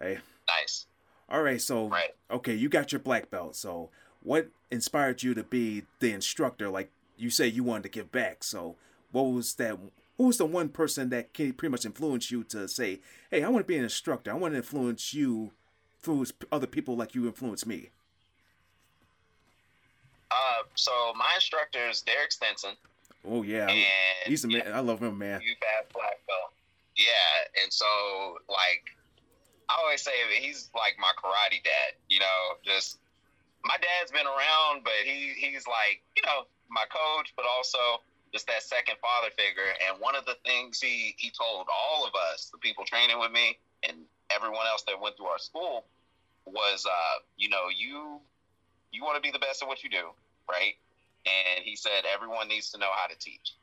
Hey. 0.00 0.18
Nice. 0.48 0.86
All 1.28 1.42
right. 1.42 1.60
So 1.60 1.88
right. 1.88 2.14
okay, 2.30 2.54
you 2.54 2.68
got 2.68 2.92
your 2.92 3.00
black 3.00 3.30
belt. 3.30 3.56
So 3.56 3.90
what 4.22 4.48
inspired 4.70 5.22
you 5.22 5.34
to 5.34 5.42
be 5.42 5.84
the 6.00 6.12
instructor? 6.12 6.68
Like 6.68 6.90
you 7.16 7.30
say, 7.30 7.46
you 7.46 7.64
wanted 7.64 7.84
to 7.84 7.88
give 7.88 8.12
back. 8.12 8.44
So 8.44 8.76
what 9.10 9.22
was 9.22 9.54
that? 9.54 9.78
Who 10.18 10.24
was 10.24 10.36
the 10.36 10.46
one 10.46 10.68
person 10.68 11.08
that 11.10 11.32
can 11.32 11.52
pretty 11.54 11.70
much 11.70 11.86
influenced 11.86 12.30
you 12.30 12.44
to 12.44 12.68
say, 12.68 13.00
"Hey, 13.30 13.42
I 13.42 13.48
want 13.48 13.64
to 13.64 13.68
be 13.68 13.76
an 13.76 13.84
instructor. 13.84 14.30
I 14.30 14.34
want 14.34 14.52
to 14.54 14.58
influence 14.58 15.14
you, 15.14 15.52
influence 16.00 16.32
other 16.50 16.66
people 16.66 16.96
like 16.96 17.14
you 17.14 17.26
influence 17.26 17.64
me." 17.64 17.90
So 20.74 21.12
my 21.16 21.32
instructor 21.34 21.88
is 21.88 22.02
Derek 22.02 22.32
Stinson. 22.32 22.76
Oh 23.28 23.42
yeah, 23.42 23.68
and 23.68 23.84
he's 24.26 24.44
a 24.44 24.48
man. 24.48 24.62
I 24.72 24.80
love 24.80 25.00
him, 25.00 25.18
man. 25.18 25.40
You 25.42 25.54
bad 25.60 25.86
black 25.94 26.18
belt. 26.26 26.52
Yeah, 26.96 27.62
and 27.62 27.72
so 27.72 27.86
like 28.48 28.82
I 29.70 29.78
always 29.82 30.02
say 30.02 30.12
he's 30.40 30.70
like 30.74 30.94
my 30.98 31.12
karate 31.14 31.62
dad. 31.62 31.94
You 32.08 32.18
know, 32.18 32.58
just 32.64 32.98
my 33.64 33.76
dad's 33.78 34.10
been 34.10 34.26
around, 34.26 34.82
but 34.82 34.98
he 35.04 35.32
he's 35.36 35.66
like 35.66 36.02
you 36.16 36.22
know 36.26 36.46
my 36.68 36.84
coach, 36.90 37.32
but 37.36 37.44
also 37.46 38.02
just 38.32 38.46
that 38.48 38.62
second 38.62 38.96
father 39.00 39.30
figure. 39.36 39.70
And 39.86 40.00
one 40.00 40.16
of 40.16 40.26
the 40.26 40.34
things 40.44 40.80
he 40.80 41.14
he 41.16 41.30
told 41.30 41.68
all 41.70 42.04
of 42.04 42.12
us, 42.32 42.50
the 42.50 42.58
people 42.58 42.84
training 42.84 43.20
with 43.20 43.30
me, 43.30 43.56
and 43.88 43.98
everyone 44.34 44.66
else 44.66 44.82
that 44.88 45.00
went 45.00 45.16
through 45.16 45.26
our 45.26 45.38
school, 45.38 45.84
was 46.44 46.86
uh, 46.86 47.22
you 47.36 47.48
know 47.48 47.70
you 47.70 48.18
you 48.90 49.04
want 49.04 49.14
to 49.14 49.22
be 49.22 49.30
the 49.30 49.38
best 49.38 49.62
at 49.62 49.68
what 49.68 49.84
you 49.84 49.90
do 49.90 50.10
right? 50.50 50.74
And 51.26 51.64
he 51.64 51.76
said 51.76 52.04
everyone 52.12 52.48
needs 52.48 52.70
to 52.72 52.78
know 52.78 52.90
how 52.94 53.06
to 53.06 53.18
teach 53.18 53.54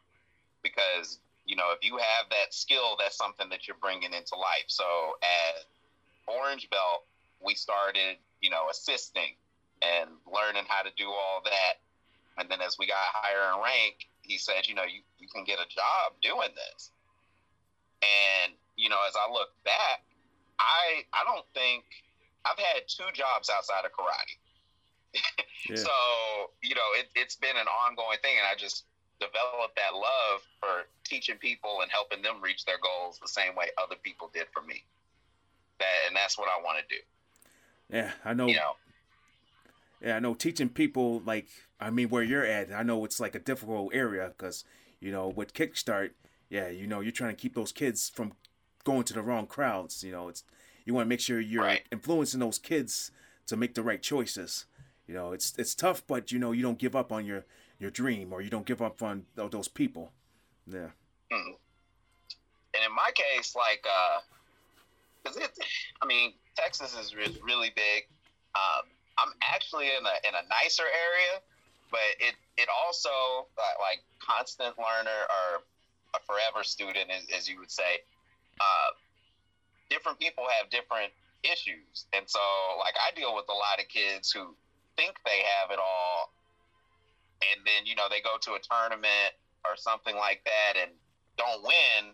because 0.63 1.19
you 1.45 1.55
know 1.55 1.71
if 1.75 1.83
you 1.83 1.97
have 1.97 2.29
that 2.29 2.53
skill, 2.53 2.95
that's 2.99 3.17
something 3.17 3.49
that 3.49 3.67
you're 3.67 3.77
bringing 3.81 4.13
into 4.13 4.35
life. 4.35 4.67
So 4.67 4.85
at 5.23 5.65
Orange 6.27 6.69
Belt, 6.69 7.05
we 7.43 7.55
started 7.55 8.17
you 8.41 8.49
know 8.49 8.67
assisting 8.71 9.35
and 9.81 10.09
learning 10.27 10.63
how 10.67 10.83
to 10.83 10.91
do 10.97 11.07
all 11.07 11.41
that. 11.45 11.79
And 12.37 12.49
then 12.49 12.61
as 12.61 12.77
we 12.79 12.87
got 12.87 12.99
higher 12.99 13.51
in 13.51 13.63
rank, 13.63 14.07
he 14.21 14.37
said, 14.37 14.67
you 14.67 14.75
know, 14.75 14.83
you, 14.83 15.01
you 15.19 15.27
can 15.27 15.43
get 15.43 15.59
a 15.59 15.67
job 15.67 16.15
doing 16.21 16.51
this. 16.55 16.91
And, 17.99 18.53
you 18.77 18.87
know, 18.87 18.99
as 19.07 19.15
I 19.15 19.31
look 19.31 19.51
back, 19.65 20.03
I 20.59 21.03
I 21.15 21.23
don't 21.23 21.47
think 21.53 21.83
I've 22.45 22.59
had 22.59 22.87
two 22.87 23.07
jobs 23.13 23.49
outside 23.49 23.83
of 23.83 23.91
karate. 23.91 24.39
Yeah. 25.69 25.75
So, 25.75 25.91
you 26.61 26.75
know, 26.75 26.89
it, 26.97 27.09
it's 27.15 27.35
been 27.35 27.55
an 27.55 27.67
ongoing 27.87 28.17
thing. 28.21 28.35
And 28.37 28.47
I 28.49 28.57
just 28.57 28.85
developed 29.19 29.75
that 29.75 29.93
love 29.93 30.41
for 30.59 30.87
teaching 31.03 31.37
people 31.37 31.79
and 31.81 31.91
helping 31.91 32.21
them 32.21 32.41
reach 32.41 32.65
their 32.65 32.77
goals 32.81 33.19
the 33.21 33.27
same 33.27 33.55
way 33.55 33.67
other 33.81 33.95
people 34.01 34.29
did 34.33 34.47
for 34.53 34.61
me. 34.63 34.83
That, 35.79 36.07
and 36.07 36.15
that's 36.15 36.37
what 36.37 36.47
I 36.47 36.61
want 36.63 36.79
to 36.79 36.95
do. 36.95 37.01
Yeah, 37.89 38.11
I 38.23 38.33
know. 38.33 38.47
You 38.47 38.55
know. 38.55 38.75
Yeah, 40.01 40.15
I 40.15 40.19
know 40.19 40.33
teaching 40.33 40.69
people 40.69 41.21
like 41.25 41.47
I 41.79 41.89
mean 41.89 42.09
where 42.09 42.23
you're 42.23 42.45
at. 42.45 42.71
I 42.71 42.83
know 42.83 43.03
it's 43.05 43.19
like 43.19 43.35
a 43.35 43.39
difficult 43.39 43.93
area 43.93 44.33
because 44.37 44.63
you 44.99 45.11
know 45.11 45.27
with 45.27 45.53
Kickstart, 45.53 46.11
yeah, 46.49 46.69
you 46.69 46.87
know 46.87 46.99
you're 46.99 47.11
trying 47.11 47.35
to 47.35 47.41
keep 47.41 47.55
those 47.55 47.71
kids 47.71 48.09
from 48.09 48.33
going 48.83 49.03
to 49.03 49.13
the 49.13 49.21
wrong 49.21 49.47
crowds. 49.47 50.03
You 50.03 50.11
know, 50.11 50.29
it's 50.29 50.43
you 50.85 50.93
want 50.93 51.05
to 51.05 51.09
make 51.09 51.19
sure 51.19 51.39
you're 51.39 51.63
right. 51.63 51.81
influencing 51.91 52.39
those 52.39 52.59
kids 52.59 53.11
to 53.47 53.57
make 53.57 53.73
the 53.73 53.83
right 53.83 54.01
choices. 54.01 54.65
You 55.09 55.15
know, 55.15 55.31
it's 55.31 55.55
it's 55.57 55.73
tough, 55.73 56.03
but 56.05 56.31
you 56.31 56.37
know 56.37 56.51
you 56.51 56.61
don't 56.61 56.77
give 56.77 56.95
up 56.95 57.11
on 57.11 57.25
your 57.25 57.43
your 57.79 57.89
dream 57.89 58.31
or 58.31 58.43
you 58.43 58.51
don't 58.51 58.67
give 58.67 58.79
up 58.79 59.01
on 59.01 59.25
those 59.33 59.67
people. 59.67 60.11
Yeah. 60.67 60.93
Mm-hmm. 61.33 61.57
And 62.75 62.81
in 62.85 62.93
my 62.93 63.09
case, 63.15 63.55
like, 63.55 63.83
uh, 63.89 64.19
cause 65.23 65.35
it, 65.37 65.49
I 66.03 66.05
mean, 66.05 66.33
Texas 66.55 66.95
is 66.95 67.15
really 67.15 67.71
big. 67.75 68.05
Um, 68.53 68.85
I'm 69.17 69.33
actually 69.41 69.87
in 69.87 70.05
a 70.05 70.27
in 70.27 70.35
a 70.35 70.47
nicer 70.47 70.85
area, 70.85 71.41
but 71.89 72.05
it 72.19 72.35
it 72.57 72.69
also 72.69 73.09
like 73.57 74.03
constant 74.19 74.77
learner 74.77 75.21
or 75.25 75.63
a 76.13 76.19
forever 76.21 76.63
student, 76.63 77.09
as, 77.09 77.25
as 77.35 77.49
you 77.49 77.57
would 77.57 77.71
say. 77.71 78.05
Uh, 78.61 78.93
different 79.89 80.19
people 80.19 80.45
have 80.61 80.69
different 80.69 81.11
issues, 81.41 82.05
and 82.13 82.29
so 82.29 82.39
like 82.77 82.93
I 82.93 83.09
deal 83.19 83.33
with 83.33 83.45
a 83.49 83.57
lot 83.57 83.79
of 83.79 83.87
kids 83.87 84.31
who 84.31 84.53
think 84.99 85.15
they 85.23 85.39
have 85.55 85.71
it 85.71 85.79
all, 85.79 86.35
and 87.55 87.63
then 87.63 87.87
you 87.87 87.95
know 87.95 88.11
they 88.11 88.19
go 88.19 88.35
to 88.43 88.59
a 88.59 88.61
tournament 88.61 89.31
or 89.63 89.79
something 89.79 90.15
like 90.19 90.43
that 90.43 90.75
and 90.75 90.91
don't 91.39 91.63
win, 91.63 92.11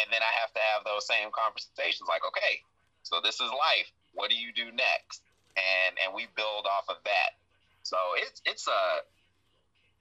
and 0.00 0.06
then 0.08 0.24
I 0.24 0.32
have 0.40 0.48
to 0.56 0.62
have 0.72 0.88
those 0.88 1.04
same 1.04 1.28
conversations 1.36 2.08
like, 2.08 2.24
okay, 2.24 2.64
so 3.04 3.20
this 3.20 3.36
is 3.44 3.52
life. 3.52 3.92
What 4.16 4.32
do 4.32 4.36
you 4.40 4.56
do 4.56 4.72
next? 4.72 5.20
And 5.60 6.00
and 6.00 6.16
we 6.16 6.26
build 6.32 6.64
off 6.64 6.88
of 6.88 6.96
that. 7.04 7.36
So 7.84 7.96
it's 8.16 8.40
it's 8.48 8.64
a 8.66 8.82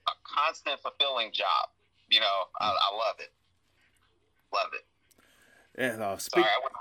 a 0.08 0.16
constant 0.24 0.80
fulfilling 0.80 1.36
job. 1.36 1.68
You 2.10 2.20
know, 2.24 2.38
I, 2.60 2.72
I 2.72 2.90
love 2.96 3.20
it. 3.20 3.32
Love 4.54 4.72
it. 4.72 4.86
Yeah. 5.78 6.06
Uh, 6.06 6.18
speak- 6.18 6.44
Sorry, 6.44 6.54
I 6.56 6.60
went 6.64 6.74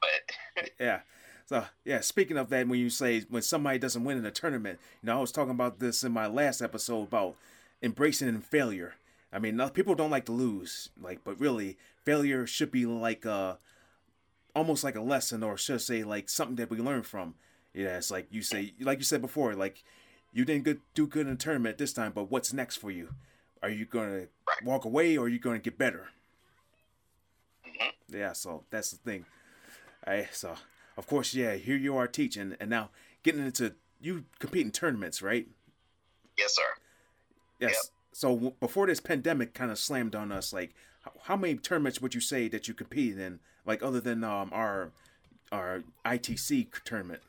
but 0.00 0.70
yeah. 0.80 1.00
So 1.46 1.64
yeah, 1.84 2.00
speaking 2.00 2.36
of 2.36 2.50
that, 2.50 2.66
when 2.66 2.80
you 2.80 2.90
say 2.90 3.20
when 3.30 3.42
somebody 3.42 3.78
doesn't 3.78 4.04
win 4.04 4.18
in 4.18 4.26
a 4.26 4.32
tournament, 4.32 4.80
you 5.02 5.06
know, 5.06 5.16
I 5.16 5.20
was 5.20 5.32
talking 5.32 5.52
about 5.52 5.78
this 5.78 6.02
in 6.02 6.12
my 6.12 6.26
last 6.26 6.60
episode 6.60 7.04
about 7.04 7.36
embracing 7.82 8.40
failure. 8.40 8.94
I 9.32 9.38
mean, 9.38 9.60
people 9.70 9.94
don't 9.94 10.10
like 10.10 10.24
to 10.26 10.32
lose, 10.32 10.90
like, 11.00 11.22
but 11.24 11.40
really, 11.40 11.78
failure 12.04 12.46
should 12.46 12.72
be 12.72 12.84
like 12.84 13.24
uh 13.24 13.56
almost 14.56 14.82
like 14.82 14.96
a 14.96 15.00
lesson, 15.00 15.42
or 15.42 15.56
should 15.56 15.76
I 15.76 15.78
say 15.78 16.02
like 16.02 16.28
something 16.28 16.56
that 16.56 16.70
we 16.70 16.78
learn 16.78 17.02
from. 17.02 17.34
Yeah, 17.72 17.98
it's 17.98 18.10
like 18.10 18.26
you 18.30 18.42
say, 18.42 18.72
like 18.80 18.98
you 18.98 19.04
said 19.04 19.20
before, 19.20 19.54
like 19.54 19.84
you 20.32 20.44
didn't 20.44 20.64
good, 20.64 20.80
do 20.94 21.06
good 21.06 21.26
in 21.26 21.34
a 21.34 21.36
tournament 21.36 21.78
this 21.78 21.92
time, 21.92 22.12
but 22.12 22.30
what's 22.30 22.52
next 22.52 22.76
for 22.76 22.90
you? 22.90 23.10
Are 23.62 23.68
you 23.68 23.84
gonna 23.84 24.26
walk 24.64 24.84
away, 24.84 25.16
or 25.16 25.26
are 25.26 25.28
you 25.28 25.38
gonna 25.38 25.58
get 25.58 25.78
better? 25.78 26.08
Mm-hmm. 27.66 28.16
Yeah, 28.16 28.32
so 28.32 28.64
that's 28.70 28.90
the 28.90 28.96
thing. 28.96 29.26
I 30.06 30.28
so 30.32 30.56
of 30.96 31.06
course, 31.06 31.34
yeah, 31.34 31.54
here 31.54 31.76
you 31.76 31.96
are 31.96 32.06
teaching, 32.06 32.56
and 32.58 32.70
now 32.70 32.90
getting 33.22 33.44
into 33.44 33.74
you 34.00 34.24
competing 34.38 34.72
tournaments, 34.72 35.22
right? 35.22 35.46
Yes, 36.38 36.54
sir. 36.54 36.62
Yes. 37.60 37.72
Yep. 37.72 37.82
So 38.12 38.34
w- 38.34 38.54
before 38.60 38.86
this 38.86 39.00
pandemic 39.00 39.54
kind 39.54 39.70
of 39.70 39.78
slammed 39.78 40.14
on 40.14 40.32
us, 40.32 40.52
like 40.52 40.74
how, 41.02 41.12
how, 41.24 41.36
many 41.36 41.56
tournaments 41.56 42.00
would 42.00 42.14
you 42.14 42.20
say 42.20 42.48
that 42.48 42.68
you 42.68 42.74
competed 42.74 43.18
in, 43.18 43.40
like 43.64 43.82
other 43.82 44.00
than 44.00 44.24
um, 44.24 44.50
our 44.52 44.92
our 45.52 45.82
ITC 46.04 46.68
tournament? 46.84 47.20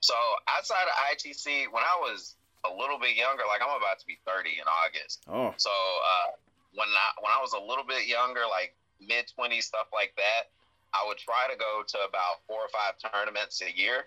So 0.00 0.14
outside 0.48 0.84
of 0.84 1.16
ITC, 1.16 1.72
when 1.72 1.82
I 1.82 1.96
was 2.00 2.34
a 2.64 2.74
little 2.74 2.98
bit 2.98 3.16
younger, 3.16 3.42
like 3.48 3.60
I'm 3.62 3.76
about 3.76 3.98
to 4.00 4.06
be 4.06 4.18
30 4.26 4.50
in 4.50 4.66
August. 4.66 5.22
Oh. 5.28 5.54
So 5.56 5.70
uh, 5.70 6.36
when 6.74 6.88
I 6.88 7.08
when 7.20 7.32
I 7.32 7.40
was 7.40 7.52
a 7.52 7.60
little 7.60 7.84
bit 7.84 8.06
younger, 8.06 8.42
like 8.50 8.74
mid 9.00 9.26
20s, 9.38 9.62
stuff 9.62 9.86
like 9.92 10.14
that, 10.16 10.50
I 10.94 11.02
would 11.06 11.18
try 11.18 11.50
to 11.50 11.58
go 11.58 11.82
to 11.82 11.98
about 12.06 12.46
four 12.46 12.62
or 12.62 12.70
five 12.70 12.94
tournaments 13.02 13.60
a 13.66 13.70
year. 13.74 14.06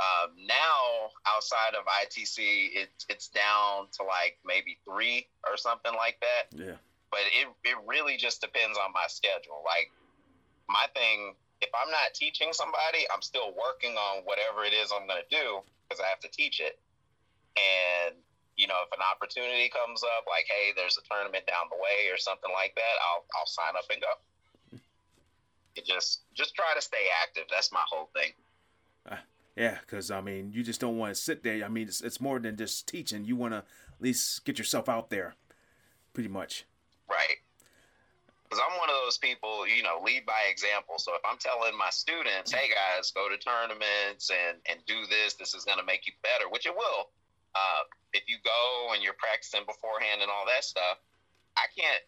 Um, 0.00 0.32
now, 0.48 1.12
outside 1.28 1.76
of 1.76 1.84
ITC, 1.84 2.72
it, 2.72 2.88
it's 3.08 3.28
down 3.28 3.92
to 4.00 4.02
like 4.02 4.40
maybe 4.44 4.80
three 4.88 5.28
or 5.44 5.56
something 5.56 5.92
like 5.92 6.16
that. 6.24 6.52
Yeah. 6.56 6.80
But 7.12 7.28
it, 7.32 7.48
it 7.64 7.76
really 7.86 8.16
just 8.16 8.40
depends 8.40 8.76
on 8.76 8.92
my 8.92 9.06
schedule. 9.08 9.60
Like, 9.64 9.92
my 10.68 10.88
thing, 10.92 11.36
if 11.60 11.70
I'm 11.72 11.88
not 11.92 12.12
teaching 12.12 12.52
somebody, 12.52 13.06
I'm 13.12 13.22
still 13.22 13.54
working 13.56 13.96
on 13.96 14.24
whatever 14.24 14.64
it 14.64 14.74
is 14.74 14.92
I'm 14.92 15.06
going 15.06 15.22
to 15.22 15.32
do 15.32 15.62
because 15.86 16.02
I 16.02 16.08
have 16.08 16.20
to 16.26 16.32
teach 16.32 16.60
it. 16.60 16.76
And, 17.56 18.16
you 18.56 18.68
know, 18.68 18.84
if 18.84 18.92
an 18.92 19.00
opportunity 19.00 19.72
comes 19.72 20.04
up, 20.04 20.28
like, 20.28 20.44
hey, 20.50 20.76
there's 20.76 20.98
a 21.00 21.04
tournament 21.08 21.48
down 21.48 21.72
the 21.72 21.80
way 21.80 22.12
or 22.12 22.20
something 22.20 22.52
like 22.52 22.76
that, 22.76 22.96
I'll, 23.00 23.24
I'll 23.38 23.48
sign 23.48 23.72
up 23.78 23.88
and 23.88 24.02
go 24.02 24.12
just 25.84 26.22
just 26.34 26.54
try 26.54 26.72
to 26.74 26.80
stay 26.80 27.06
active. 27.22 27.44
That's 27.50 27.72
my 27.72 27.84
whole 27.88 28.08
thing. 28.14 28.32
Uh, 29.10 29.16
yeah, 29.56 29.78
because 29.80 30.10
I 30.10 30.20
mean, 30.20 30.52
you 30.52 30.62
just 30.62 30.80
don't 30.80 30.98
want 30.98 31.14
to 31.14 31.20
sit 31.20 31.42
there. 31.42 31.64
I 31.64 31.68
mean, 31.68 31.88
it's, 31.88 32.00
it's 32.00 32.20
more 32.20 32.38
than 32.38 32.56
just 32.56 32.86
teaching. 32.88 33.24
You 33.24 33.36
want 33.36 33.52
to 33.52 33.58
at 33.58 34.00
least 34.00 34.44
get 34.44 34.58
yourself 34.58 34.88
out 34.88 35.10
there, 35.10 35.34
pretty 36.12 36.28
much. 36.28 36.64
Right. 37.08 37.38
Because 38.44 38.62
I'm 38.62 38.78
one 38.78 38.90
of 38.90 38.96
those 39.04 39.18
people, 39.18 39.66
you 39.66 39.82
know, 39.82 39.98
lead 40.04 40.24
by 40.24 40.38
example. 40.50 40.98
So 40.98 41.14
if 41.14 41.22
I'm 41.26 41.38
telling 41.38 41.76
my 41.76 41.90
students, 41.90 42.52
hey 42.52 42.70
guys, 42.70 43.10
go 43.10 43.28
to 43.28 43.36
tournaments 43.36 44.30
and, 44.30 44.58
and 44.70 44.78
do 44.86 45.02
this, 45.10 45.34
this 45.34 45.54
is 45.54 45.64
going 45.64 45.78
to 45.78 45.84
make 45.84 46.06
you 46.06 46.12
better, 46.22 46.48
which 46.48 46.66
it 46.66 46.74
will. 46.74 47.10
Uh, 47.56 47.82
if 48.12 48.22
you 48.28 48.36
go 48.44 48.94
and 48.94 49.02
you're 49.02 49.18
practicing 49.18 49.66
beforehand 49.66 50.22
and 50.22 50.30
all 50.30 50.46
that 50.46 50.62
stuff, 50.62 51.02
I 51.56 51.66
can't, 51.74 52.04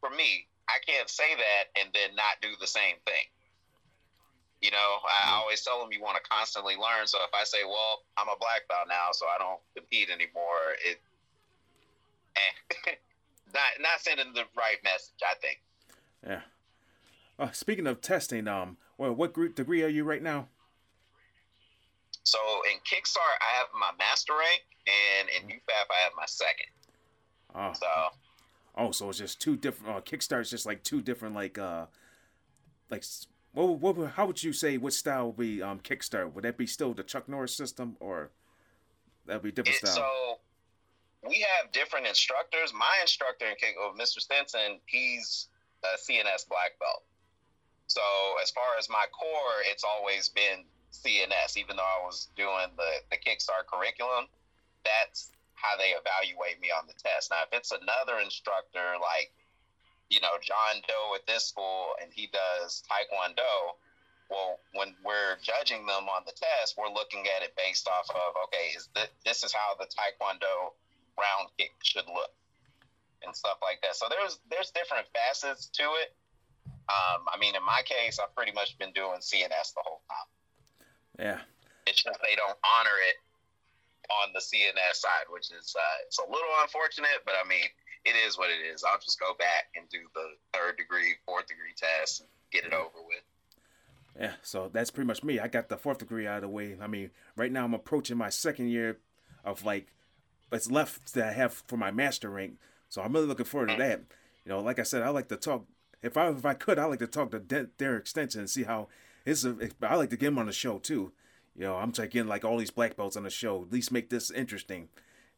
for 0.00 0.08
me, 0.08 0.48
I 0.72 0.80
can't 0.84 1.08
say 1.08 1.34
that 1.36 1.80
and 1.80 1.92
then 1.92 2.16
not 2.16 2.40
do 2.40 2.48
the 2.60 2.66
same 2.66 2.96
thing. 3.04 3.28
You 4.60 4.70
know, 4.70 4.98
I 5.26 5.34
always 5.34 5.60
tell 5.62 5.80
them 5.80 5.92
you 5.92 6.00
want 6.00 6.22
to 6.22 6.30
constantly 6.30 6.74
learn. 6.74 7.06
So 7.06 7.18
if 7.24 7.34
I 7.34 7.44
say, 7.44 7.64
"Well, 7.64 8.04
I'm 8.16 8.28
a 8.28 8.38
black 8.38 8.68
belt 8.68 8.86
now, 8.88 9.10
so 9.10 9.26
I 9.26 9.36
don't 9.38 9.60
compete 9.74 10.08
anymore," 10.08 10.78
it 10.86 11.00
eh, 12.36 12.94
not 13.54 13.70
not 13.80 14.00
sending 14.00 14.32
the 14.34 14.44
right 14.56 14.78
message. 14.84 15.18
I 15.28 15.34
think. 15.34 15.60
Yeah. 16.24 16.42
Uh, 17.38 17.50
speaking 17.50 17.88
of 17.88 18.00
testing, 18.00 18.46
um, 18.46 18.76
well, 18.98 19.12
what 19.12 19.32
group 19.32 19.56
degree 19.56 19.82
are 19.82 19.88
you 19.88 20.04
right 20.04 20.22
now? 20.22 20.46
So 22.22 22.38
in 22.70 22.78
Kickstart, 22.86 23.38
I 23.40 23.58
have 23.58 23.66
my 23.74 23.90
master 23.98 24.32
rank, 24.32 24.62
and 24.86 25.28
in 25.28 25.56
UFAF, 25.56 25.86
I 25.90 26.04
have 26.04 26.12
my 26.16 26.26
second. 26.26 26.70
Oh. 27.54 27.72
So 27.74 27.86
Oh, 28.76 28.90
so 28.90 29.10
it's 29.10 29.18
just 29.18 29.40
two 29.40 29.56
different. 29.56 29.96
Uh, 29.96 30.00
Kickstart's 30.00 30.50
just 30.50 30.64
like 30.64 30.82
two 30.82 31.02
different, 31.02 31.34
like 31.34 31.58
uh, 31.58 31.86
like 32.90 33.04
what, 33.52 33.80
what 33.80 34.12
how 34.12 34.26
would 34.26 34.42
you 34.42 34.52
say 34.52 34.78
what 34.78 34.92
style 34.92 35.26
would 35.26 35.36
be 35.36 35.62
um 35.62 35.80
Kickstart? 35.80 36.32
Would 36.32 36.44
that 36.44 36.56
be 36.56 36.66
still 36.66 36.94
the 36.94 37.02
Chuck 37.02 37.28
Norris 37.28 37.54
system, 37.54 37.96
or 38.00 38.30
that'd 39.26 39.42
be 39.42 39.52
different 39.52 39.82
it, 39.82 39.86
style? 39.86 39.94
So 39.96 41.28
we 41.28 41.40
have 41.40 41.70
different 41.72 42.06
instructors. 42.06 42.72
My 42.72 42.98
instructor 43.00 43.46
in 43.46 43.56
kick, 43.56 43.76
oh, 43.78 43.92
Mr. 43.98 44.20
Stinson, 44.20 44.80
he's 44.86 45.48
a 45.84 45.98
CNS 45.98 46.48
black 46.48 46.78
belt. 46.80 47.04
So 47.86 48.00
as 48.42 48.50
far 48.50 48.64
as 48.78 48.88
my 48.88 49.04
core, 49.12 49.60
it's 49.70 49.84
always 49.84 50.30
been 50.30 50.64
CNS. 50.92 51.58
Even 51.58 51.76
though 51.76 51.82
I 51.82 52.04
was 52.04 52.28
doing 52.36 52.72
the 52.76 52.90
the 53.10 53.16
Kickstart 53.18 53.66
curriculum, 53.70 54.26
that's 54.84 55.30
how 55.62 55.78
they 55.78 55.94
evaluate 55.94 56.58
me 56.58 56.74
on 56.74 56.90
the 56.90 56.98
test. 56.98 57.30
Now, 57.30 57.46
if 57.46 57.54
it's 57.54 57.70
another 57.70 58.18
instructor 58.18 58.98
like, 58.98 59.30
you 60.10 60.18
know, 60.18 60.34
John 60.42 60.82
Doe 60.90 61.14
at 61.14 61.24
this 61.30 61.46
school 61.46 61.94
and 62.02 62.10
he 62.10 62.26
does 62.26 62.82
Taekwondo, 62.90 63.78
well, 64.26 64.58
when 64.74 64.98
we're 65.06 65.38
judging 65.38 65.86
them 65.86 66.10
on 66.10 66.26
the 66.26 66.34
test, 66.34 66.74
we're 66.74 66.90
looking 66.90 67.30
at 67.30 67.46
it 67.46 67.54
based 67.54 67.86
off 67.86 68.10
of, 68.10 68.34
okay, 68.50 68.74
is 68.74 68.90
this, 68.94 69.08
this 69.24 69.38
is 69.46 69.52
how 69.54 69.78
the 69.78 69.86
Taekwondo 69.86 70.74
round 71.14 71.54
kick 71.56 71.70
should 71.82 72.10
look 72.10 72.34
and 73.22 73.30
stuff 73.30 73.62
like 73.62 73.78
that. 73.86 73.94
So 73.94 74.06
there's 74.10 74.42
there's 74.50 74.74
different 74.74 75.06
facets 75.14 75.70
to 75.78 75.86
it. 76.02 76.10
Um, 76.90 77.22
I 77.30 77.38
mean, 77.38 77.54
in 77.54 77.62
my 77.62 77.82
case, 77.86 78.18
I've 78.18 78.34
pretty 78.34 78.52
much 78.52 78.76
been 78.78 78.90
doing 78.92 79.22
CNS 79.22 79.78
the 79.78 79.84
whole 79.86 80.02
time. 80.10 80.28
Yeah. 81.18 81.40
It's 81.86 82.02
just 82.02 82.18
they 82.18 82.34
don't 82.34 82.58
honor 82.66 82.98
it 83.06 83.16
on 84.20 84.32
the 84.34 84.40
CNS 84.40 85.00
side, 85.00 85.26
which 85.30 85.50
is 85.50 85.74
uh, 85.76 85.96
it's 86.06 86.18
a 86.18 86.26
little 86.26 86.54
unfortunate, 86.60 87.24
but 87.24 87.34
I 87.34 87.48
mean, 87.48 87.66
it 88.04 88.14
is 88.26 88.36
what 88.36 88.50
it 88.50 88.60
is. 88.66 88.84
I'll 88.84 89.00
just 89.00 89.20
go 89.20 89.34
back 89.38 89.72
and 89.76 89.88
do 89.88 89.98
the 90.14 90.36
third 90.52 90.76
degree, 90.76 91.14
fourth 91.24 91.46
degree 91.46 91.74
test 91.76 92.20
and 92.20 92.28
get 92.50 92.64
it 92.64 92.72
over 92.72 93.00
with. 93.06 93.22
Yeah, 94.18 94.32
so 94.42 94.68
that's 94.72 94.90
pretty 94.90 95.06
much 95.06 95.24
me. 95.24 95.40
I 95.40 95.48
got 95.48 95.68
the 95.68 95.76
fourth 95.76 95.98
degree 95.98 96.26
out 96.26 96.36
of 96.36 96.42
the 96.42 96.48
way. 96.48 96.76
I 96.80 96.86
mean, 96.86 97.10
right 97.36 97.50
now 97.50 97.64
I'm 97.64 97.74
approaching 97.74 98.16
my 98.16 98.28
second 98.28 98.68
year 98.68 98.98
of 99.44 99.64
like 99.64 99.86
what's 100.50 100.70
left 100.70 101.14
that 101.14 101.28
I 101.28 101.32
have 101.32 101.54
for 101.66 101.76
my 101.76 101.90
master 101.90 102.28
rank. 102.28 102.58
So 102.88 103.00
I'm 103.00 103.12
really 103.12 103.26
looking 103.26 103.46
forward 103.46 103.70
to 103.70 103.76
that. 103.76 104.02
You 104.44 104.50
know, 104.50 104.60
like 104.60 104.78
I 104.78 104.82
said, 104.82 105.02
I 105.02 105.08
like 105.08 105.28
to 105.28 105.36
talk. 105.36 105.64
If 106.02 106.16
I 106.16 106.28
if 106.28 106.44
I 106.44 106.54
could, 106.54 106.78
I 106.78 106.84
like 106.84 106.98
to 106.98 107.06
talk 107.06 107.30
to 107.30 107.38
De- 107.38 107.68
Derek 107.78 108.06
Stinson 108.06 108.40
and 108.40 108.50
see 108.50 108.64
how 108.64 108.88
his. 109.24 109.46
I 109.82 109.94
like 109.94 110.10
to 110.10 110.16
get 110.16 110.28
him 110.28 110.38
on 110.38 110.46
the 110.46 110.52
show 110.52 110.78
too. 110.78 111.12
You 111.56 111.64
know, 111.64 111.76
I'm 111.76 111.92
get 111.92 112.26
like 112.26 112.44
all 112.44 112.56
these 112.56 112.70
black 112.70 112.96
belts 112.96 113.16
on 113.16 113.24
the 113.24 113.30
show. 113.30 113.62
At 113.62 113.72
least 113.72 113.92
make 113.92 114.10
this 114.10 114.30
interesting. 114.30 114.88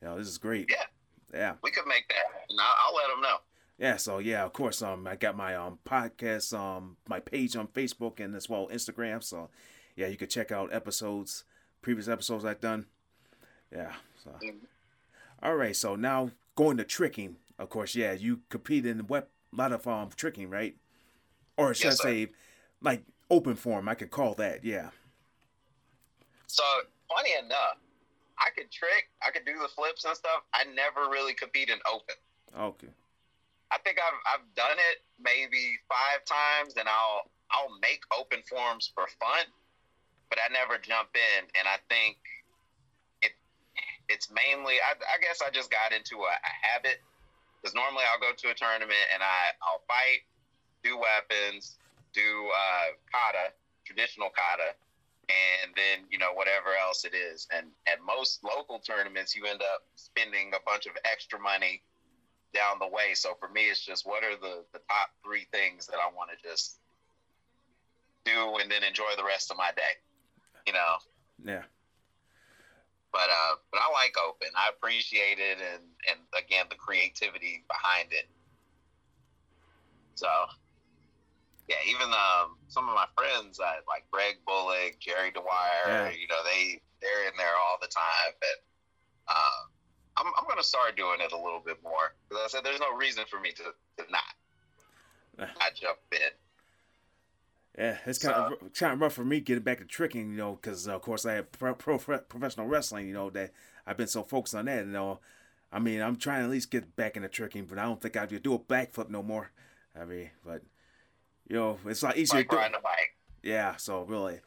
You 0.01 0.09
know, 0.09 0.19
this 0.19 0.29
is 0.29 0.39
great. 0.39 0.71
Yeah. 0.71 0.85
Yeah. 1.33 1.55
We 1.63 1.71
could 1.71 1.87
make 1.87 2.09
that. 2.09 2.25
And 2.49 2.59
I'll, 2.61 2.75
I'll 2.87 2.95
let 2.95 3.09
them 3.09 3.21
know. 3.21 3.37
Yeah, 3.79 3.97
so 3.97 4.19
yeah, 4.19 4.45
of 4.45 4.53
course, 4.53 4.83
um, 4.83 5.07
I 5.07 5.17
got 5.17 5.37
my 5.37 5.57
um 5.57 5.79
podcast, 5.85 6.57
um, 6.57 6.97
my 7.09 7.19
page 7.19 7.57
on 7.57 7.67
Facebook 7.69 8.21
and 8.21 8.35
as 8.37 8.49
well 8.49 8.69
Instagram. 8.73 9.23
So, 9.23 9.51
yeah, 9.97 10.07
you 10.07 10.17
can 10.17 10.29
check 10.29 10.53
out 10.53 10.73
episodes, 10.73 11.45
previous 11.83 12.07
episodes 12.07 12.45
I've 12.45 12.61
done. 12.61 12.87
Yeah. 13.73 13.93
So, 14.23 14.31
mm-hmm. 14.31 14.59
all 15.43 15.57
right. 15.57 15.75
So 15.75 15.97
now 15.97 16.31
going 16.55 16.77
to 16.77 16.85
tricking. 16.85 17.37
Of 17.59 17.69
course, 17.69 17.97
yeah, 17.97 18.13
you 18.13 18.41
compete 18.49 18.87
in 18.87 19.01
a 19.01 19.25
lot 19.53 19.73
of 19.73 19.87
um 19.89 20.11
tricking, 20.15 20.51
right? 20.51 20.77
Or 21.57 21.75
should 21.75 21.87
yes, 21.87 22.01
I 22.01 22.05
say, 22.05 22.29
like 22.81 23.05
open 23.29 23.57
form? 23.57 23.89
I 23.89 23.95
could 23.95 24.11
call 24.11 24.35
that. 24.35 24.65
Yeah. 24.65 24.91
So 26.47 26.65
funny 27.09 27.33
enough, 27.39 27.79
I 28.39 28.51
could 28.57 28.71
trick, 28.71 29.11
I 29.27 29.31
could 29.31 29.47
do 29.47 29.59
the 29.63 29.69
flips 29.69 30.05
and 30.05 30.17
stuff. 30.17 30.43
I 30.55 30.65
never 30.75 31.11
really 31.11 31.35
compete 31.35 31.71
in 31.71 31.79
open. 31.93 32.17
Okay. 32.59 32.93
I 33.73 33.79
think 33.83 33.99
I've 33.99 34.21
I've 34.41 34.47
done 34.55 34.79
it 34.79 35.03
maybe 35.21 35.79
five 35.89 36.25
times, 36.25 36.77
and 36.77 36.89
I'll 36.89 37.31
I'll 37.51 37.79
make 37.83 38.03
open 38.19 38.43
forms 38.49 38.91
for 38.95 39.07
fun, 39.21 39.47
but 40.31 40.39
I 40.39 40.53
never 40.53 40.79
jump 40.79 41.11
in. 41.15 41.45
And 41.59 41.67
I 41.69 41.79
think 41.89 42.19
it 43.23 43.33
it's 44.09 44.31
mainly 44.31 44.77
I, 44.83 44.95
I 44.95 45.19
guess 45.23 45.43
I 45.45 45.51
just 45.51 45.71
got 45.71 45.93
into 45.93 46.23
a, 46.23 46.35
a 46.35 46.53
habit 46.63 46.99
Because 47.63 47.75
normally 47.75 48.05
I'll 48.13 48.21
go 48.21 48.37
to 48.37 48.47
a 48.51 48.55
tournament 48.55 49.07
and 49.13 49.23
I 49.23 49.57
I'll 49.65 49.83
fight, 49.89 50.23
do 50.85 50.99
weapons, 51.01 51.79
do 52.15 52.23
uh, 52.23 52.95
kata, 53.11 53.53
traditional 53.85 54.31
kata, 54.31 54.77
and 55.29 55.73
then 55.77 56.07
you 56.11 56.19
know 56.19 56.33
whatever 56.33 56.77
else 56.81 57.05
it 57.05 57.15
is. 57.15 57.47
And 57.55 57.67
at 57.87 57.99
most 58.05 58.43
local 58.45 58.79
tournaments, 58.79 59.35
you 59.35 59.47
end 59.47 59.63
up 59.63 59.83
spending 59.97 60.53
a 60.55 60.63
bunch 60.65 60.87
of 60.87 60.93
extra 61.11 61.39
money 61.39 61.83
down 62.53 62.79
the 62.79 62.89
way. 62.89 63.15
So 63.15 63.35
for 63.39 63.49
me, 63.49 63.63
it's 63.63 63.85
just 63.85 64.07
what 64.07 64.25
are 64.25 64.37
the 64.37 64.65
the 64.73 64.81
top 64.89 65.11
three 65.25 65.47
things 65.53 65.87
that 65.87 65.97
I 65.97 66.15
want 66.15 66.31
to 66.31 66.49
just 66.49 66.79
do 68.25 68.57
and 68.61 68.71
then 68.71 68.83
enjoy 68.83 69.13
the 69.17 69.25
rest 69.25 69.51
of 69.51 69.57
my 69.57 69.71
day. 69.77 69.95
You 70.67 70.73
know. 70.73 70.97
Yeah. 71.45 71.63
But 73.13 73.29
uh, 73.31 73.55
but 73.71 73.81
I 73.81 73.93
like 73.93 74.15
open. 74.19 74.49
I 74.57 74.71
appreciate 74.71 75.39
it, 75.39 75.59
and 75.59 75.85
and 76.11 76.19
again 76.37 76.67
the 76.69 76.77
creativity 76.77 77.65
behind 77.69 78.13
it. 78.13 78.29
So 80.15 80.29
yeah, 81.69 81.81
even 81.89 82.13
um, 82.13 82.57
some 82.69 82.89
of 82.89 82.95
my 82.95 83.07
friends, 83.17 83.59
uh, 83.59 83.81
like 83.89 84.05
Greg 84.11 84.37
Bullock, 84.47 84.97
Jerry 85.01 85.31
Dwyer, 85.31 85.87
yeah. 85.87 86.11
you 86.11 86.29
know, 86.29 86.43
they 86.45 86.81
they're 87.01 87.29
in 87.29 87.37
there 87.39 87.57
all 87.57 87.79
the 87.81 87.89
time. 87.89 88.33
But 88.39 88.57
uh, 89.29 89.61
I'm 90.19 90.27
I'm 90.39 90.49
gonna 90.49 90.63
start 90.63 90.97
doing 90.97 91.21
it 91.21 91.33
a 91.33 91.37
little 91.37 91.63
bit 91.65 91.79
more 91.83 92.15
because 92.29 92.45
I 92.45 92.49
said 92.49 92.65
there's 92.65 92.81
no 92.81 92.95
reason 92.97 93.25
for 93.31 93.41
me 93.41 93.53
to, 93.53 93.63
to 93.65 94.11
not 94.11 95.49
not 95.59 95.75
jump 95.75 95.99
in. 96.13 96.19
Yeah, 97.79 97.97
it's 98.07 98.19
kind 98.19 98.35
so, 98.35 98.67
of 98.67 98.73
kind 98.75 98.93
of 98.93 99.01
rough 99.01 99.15
for 99.15 99.25
me 99.25 99.41
getting 99.41 99.65
back 99.65 99.79
to 99.79 99.85
tricking, 99.85 100.31
you 100.31 100.37
know, 100.37 100.59
because 100.61 100.87
uh, 100.87 100.95
of 100.95 101.03
course 101.03 101.27
I 101.27 101.35
have 101.35 101.51
pro, 101.51 101.75
pro, 101.75 101.99
professional 101.99 102.69
wrestling, 102.69 103.09
you 103.09 103.15
know, 103.15 103.31
that 103.31 103.53
I've 103.85 103.97
been 103.97 104.07
so 104.07 104.23
focused 104.23 104.55
on 104.55 104.67
that, 104.67 104.87
you 104.87 104.93
know. 104.93 105.19
I 105.73 105.81
mean, 105.81 106.01
I'm 106.01 106.15
trying 106.15 106.41
to 106.41 106.45
at 106.45 106.51
least 106.51 106.71
get 106.71 106.95
back 106.95 107.17
into 107.17 107.29
tricking, 107.29 107.65
but 107.65 107.79
I 107.79 107.83
don't 107.83 108.01
think 108.01 108.17
I 108.17 108.27
could 108.27 108.45
do 108.45 108.55
a 108.55 108.61
backflip 108.61 109.11
no 109.11 109.25
more. 109.25 109.51
I 110.01 110.05
mean, 110.05 110.31
but 110.45 110.63
you 111.49 111.57
know, 111.57 111.79
it's 111.87 112.03
a 112.03 112.07
lot 112.07 112.17
easier. 112.17 112.41
Like 112.41 112.53
riding 112.53 112.77
a 112.77 112.81
bike. 112.81 113.17
Yeah, 113.43 113.77
so 113.77 114.03
really, 114.03 114.41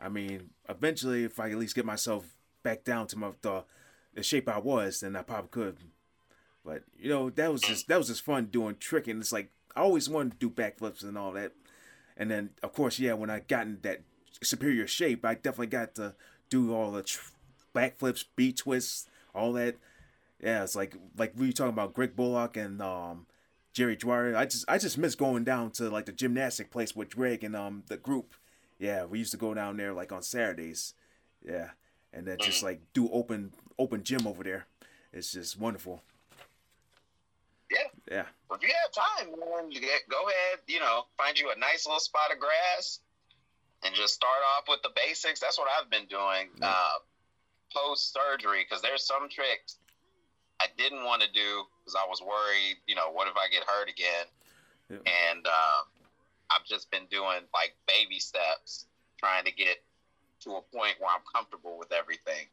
I 0.00 0.08
mean, 0.08 0.50
eventually, 0.68 1.24
if 1.24 1.38
I 1.38 1.50
at 1.50 1.58
least 1.58 1.74
get 1.74 1.84
myself 1.84 2.34
back 2.62 2.84
down 2.84 3.06
to 3.08 3.18
my 3.18 3.30
the, 3.42 3.64
the 4.14 4.22
shape 4.22 4.48
I 4.48 4.58
was, 4.58 5.00
then 5.00 5.16
I 5.16 5.22
probably 5.22 5.48
could. 5.50 5.78
But 6.64 6.82
you 6.98 7.08
know, 7.08 7.30
that 7.30 7.52
was 7.52 7.62
just 7.62 7.88
that 7.88 7.98
was 7.98 8.08
just 8.08 8.22
fun 8.22 8.46
doing 8.46 8.76
tricking. 8.78 9.18
It's 9.18 9.32
like 9.32 9.50
I 9.74 9.80
always 9.80 10.08
wanted 10.08 10.32
to 10.32 10.48
do 10.48 10.50
backflips 10.50 11.02
and 11.02 11.16
all 11.16 11.32
that. 11.32 11.52
And 12.16 12.30
then, 12.30 12.50
of 12.62 12.72
course, 12.72 12.98
yeah, 12.98 13.14
when 13.14 13.30
I 13.30 13.40
got 13.40 13.66
in 13.66 13.78
that 13.82 14.02
superior 14.42 14.86
shape, 14.86 15.24
I 15.24 15.34
definitely 15.34 15.68
got 15.68 15.94
to 15.96 16.14
do 16.50 16.74
all 16.74 16.90
the 16.92 17.02
tr- 17.02 17.30
backflips, 17.74 18.24
B 18.36 18.52
twists, 18.52 19.08
all 19.34 19.52
that. 19.54 19.76
Yeah, 20.40 20.62
it's 20.62 20.76
like 20.76 20.96
like 21.16 21.32
we 21.36 21.46
were 21.46 21.52
talking 21.52 21.72
about 21.72 21.94
Greg 21.94 22.14
Bullock 22.16 22.56
and 22.56 22.82
um, 22.82 23.26
Jerry 23.72 23.96
Dwyer. 23.96 24.36
I 24.36 24.44
just 24.44 24.64
I 24.68 24.78
just 24.78 24.98
miss 24.98 25.14
going 25.14 25.44
down 25.44 25.70
to 25.72 25.88
like 25.88 26.06
the 26.06 26.12
gymnastic 26.12 26.70
place 26.70 26.94
with 26.94 27.14
Greg 27.14 27.42
and 27.42 27.56
um 27.56 27.84
the 27.86 27.96
group. 27.96 28.34
Yeah, 28.78 29.04
we 29.04 29.18
used 29.18 29.30
to 29.32 29.36
go 29.36 29.54
down 29.54 29.76
there 29.76 29.92
like 29.92 30.12
on 30.12 30.22
Saturdays. 30.22 30.94
Yeah, 31.44 31.70
and 32.12 32.26
then 32.26 32.38
just 32.40 32.62
like 32.62 32.80
do 32.92 33.10
open 33.10 33.52
open 33.78 34.02
gym 34.02 34.26
over 34.26 34.42
there. 34.42 34.66
It's 35.12 35.32
just 35.32 35.58
wonderful. 35.58 36.02
Yeah. 37.70 37.88
Yeah. 38.10 38.24
If 38.52 38.62
you 38.62 38.68
have 38.68 38.92
time, 38.92 39.30
man, 39.30 39.70
go 40.10 40.28
ahead. 40.28 40.60
You 40.66 40.80
know, 40.80 41.04
find 41.16 41.38
you 41.38 41.50
a 41.54 41.58
nice 41.58 41.86
little 41.86 42.00
spot 42.00 42.32
of 42.32 42.38
grass, 42.38 43.00
and 43.82 43.94
just 43.94 44.14
start 44.14 44.42
off 44.56 44.64
with 44.68 44.82
the 44.82 44.90
basics. 44.94 45.40
That's 45.40 45.58
what 45.58 45.68
I've 45.68 45.90
been 45.90 46.06
doing 46.06 46.48
yeah. 46.60 46.68
uh, 46.68 46.98
post 47.74 48.12
surgery 48.12 48.66
because 48.68 48.82
there's 48.82 49.06
some 49.06 49.28
tricks 49.30 49.78
I 50.62 50.66
didn't 50.78 51.04
want 51.04 51.22
to 51.22 51.28
do 51.32 51.64
because 51.80 51.96
I 51.96 52.06
was 52.08 52.22
worried, 52.22 52.76
you 52.86 52.94
know, 52.94 53.10
what 53.10 53.26
if 53.26 53.34
I 53.36 53.48
get 53.50 53.64
hurt 53.66 53.88
again? 53.90 54.26
Yeah. 54.88 55.02
And 55.02 55.46
um, 55.46 55.82
I've 56.50 56.64
just 56.64 56.90
been 56.90 57.06
doing 57.10 57.42
like 57.52 57.74
baby 57.88 58.20
steps, 58.20 58.86
trying 59.18 59.44
to 59.44 59.52
get 59.52 59.82
to 60.44 60.50
a 60.50 60.62
point 60.62 60.94
where 61.00 61.10
I'm 61.10 61.26
comfortable 61.34 61.78
with 61.78 61.92
everything. 61.92 62.46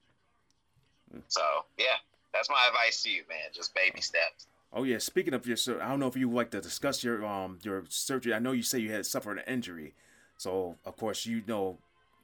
Mm. 1.15 1.21
So 1.27 1.41
yeah, 1.77 2.01
that's 2.33 2.49
my 2.49 2.67
advice 2.67 3.03
to 3.03 3.11
you, 3.11 3.23
man. 3.29 3.53
Just 3.53 3.75
baby 3.75 4.01
steps. 4.01 4.47
Oh 4.73 4.83
yeah. 4.83 4.97
Speaking 4.97 5.33
of 5.35 5.45
your, 5.45 5.57
I 5.81 5.89
don't 5.89 5.99
know 5.99 6.07
if 6.07 6.15
you 6.15 6.29
would 6.29 6.35
like 6.35 6.51
to 6.51 6.61
discuss 6.61 7.03
your 7.03 7.23
um 7.25 7.59
your 7.61 7.83
surgery. 7.89 8.33
I 8.33 8.39
know 8.39 8.53
you 8.53 8.63
say 8.63 8.79
you 8.79 8.91
had 8.91 9.05
suffered 9.05 9.37
an 9.37 9.43
injury, 9.47 9.93
so 10.37 10.77
of 10.83 10.97
course 10.97 11.25
you 11.25 11.43
know, 11.45 11.77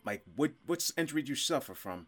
like 0.04 0.24
what 0.36 0.52
what 0.66 0.90
injury 0.98 1.22
did 1.22 1.30
you 1.30 1.36
suffer 1.36 1.76
from? 1.76 2.08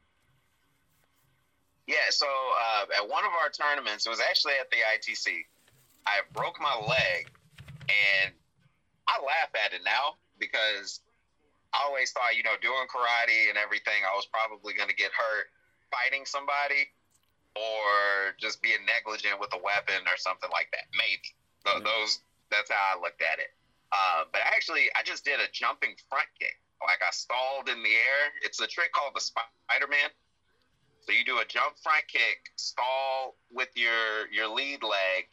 Yeah, 1.87 2.11
so 2.11 2.27
uh, 2.27 2.99
at 2.99 3.07
one 3.07 3.23
of 3.23 3.31
our 3.31 3.47
tournaments, 3.47 4.05
it 4.05 4.09
was 4.11 4.19
actually 4.19 4.59
at 4.59 4.67
the 4.69 4.83
ITC. 4.83 5.47
I 6.03 6.19
broke 6.35 6.59
my 6.59 6.75
leg, 6.75 7.31
and 7.87 8.35
I 9.07 9.15
laugh 9.23 9.55
at 9.55 9.71
it 9.71 9.87
now 9.87 10.19
because 10.35 10.99
I 11.71 11.87
always 11.87 12.11
thought, 12.11 12.35
you 12.35 12.43
know, 12.43 12.59
doing 12.59 12.91
karate 12.91 13.47
and 13.47 13.57
everything, 13.57 14.03
I 14.03 14.11
was 14.15 14.27
probably 14.27 14.75
going 14.75 14.91
to 14.91 14.95
get 14.95 15.15
hurt 15.15 15.47
fighting 15.87 16.27
somebody 16.27 16.91
or 17.55 18.35
just 18.35 18.61
being 18.61 18.83
negligent 18.83 19.39
with 19.39 19.55
a 19.55 19.61
weapon 19.63 20.03
or 20.11 20.19
something 20.19 20.51
like 20.51 20.67
that. 20.75 20.91
Maybe 20.91 21.31
mm-hmm. 21.63 21.87
those. 21.87 22.19
That's 22.51 22.71
how 22.71 22.95
I 22.95 22.99
looked 22.99 23.23
at 23.23 23.39
it. 23.39 23.51
Uh, 23.91 24.27
but 24.31 24.43
actually, 24.43 24.91
I 24.95 25.03
just 25.03 25.23
did 25.23 25.39
a 25.39 25.47
jumping 25.51 25.95
front 26.07 26.27
kick. 26.39 26.59
Like 26.83 26.99
I 26.99 27.11
stalled 27.11 27.67
in 27.71 27.79
the 27.83 27.95
air. 27.95 28.23
It's 28.43 28.59
a 28.59 28.67
trick 28.67 28.91
called 28.91 29.15
the 29.15 29.23
Spider 29.23 29.87
Man 29.87 30.11
so 31.07 31.13
you 31.15 31.23
do 31.23 31.39
a 31.39 31.45
jump 31.47 31.79
front 31.79 32.03
kick, 32.11 32.51
stall 32.57 33.35
with 33.49 33.69
your 33.75 34.27
your 34.29 34.53
lead 34.53 34.83
leg, 34.83 35.31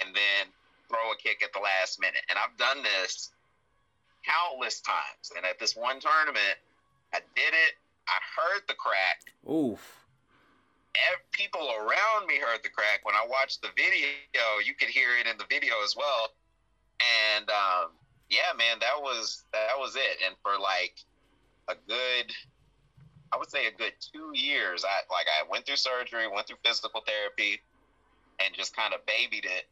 and 0.00 0.14
then 0.14 0.46
throw 0.88 1.10
a 1.10 1.16
kick 1.16 1.42
at 1.42 1.52
the 1.52 1.58
last 1.58 2.00
minute. 2.00 2.22
And 2.30 2.38
I've 2.38 2.56
done 2.56 2.84
this 2.84 3.32
countless 4.22 4.80
times. 4.80 5.34
And 5.36 5.44
at 5.44 5.58
this 5.58 5.74
one 5.74 5.98
tournament, 5.98 6.62
I 7.12 7.18
did 7.34 7.50
it. 7.50 7.74
I 8.06 8.18
heard 8.38 8.62
the 8.68 8.74
crack. 8.74 9.34
Oof. 9.50 9.82
Every, 11.10 11.26
people 11.32 11.74
around 11.74 12.26
me 12.28 12.38
heard 12.38 12.62
the 12.62 12.70
crack. 12.70 13.02
When 13.02 13.16
I 13.16 13.26
watched 13.28 13.62
the 13.62 13.68
video, 13.76 14.06
you 14.64 14.74
could 14.74 14.88
hear 14.88 15.08
it 15.20 15.26
in 15.26 15.36
the 15.38 15.46
video 15.50 15.74
as 15.84 15.96
well. 15.96 16.30
And 17.34 17.50
um, 17.50 17.90
yeah, 18.30 18.54
man, 18.56 18.78
that 18.78 19.02
was 19.02 19.42
that 19.52 19.76
was 19.76 19.96
it. 19.96 20.22
And 20.24 20.36
for 20.40 20.52
like 20.54 21.02
a 21.66 21.74
good 21.88 22.30
I 23.36 23.38
would 23.38 23.50
say 23.50 23.66
a 23.66 23.70
good 23.70 23.92
two 24.00 24.32
years. 24.34 24.82
I 24.82 25.12
like 25.12 25.26
I 25.28 25.46
went 25.50 25.66
through 25.66 25.76
surgery, 25.76 26.26
went 26.26 26.46
through 26.46 26.56
physical 26.64 27.02
therapy, 27.06 27.60
and 28.42 28.54
just 28.54 28.74
kind 28.74 28.94
of 28.94 29.04
babied 29.04 29.44
it 29.44 29.66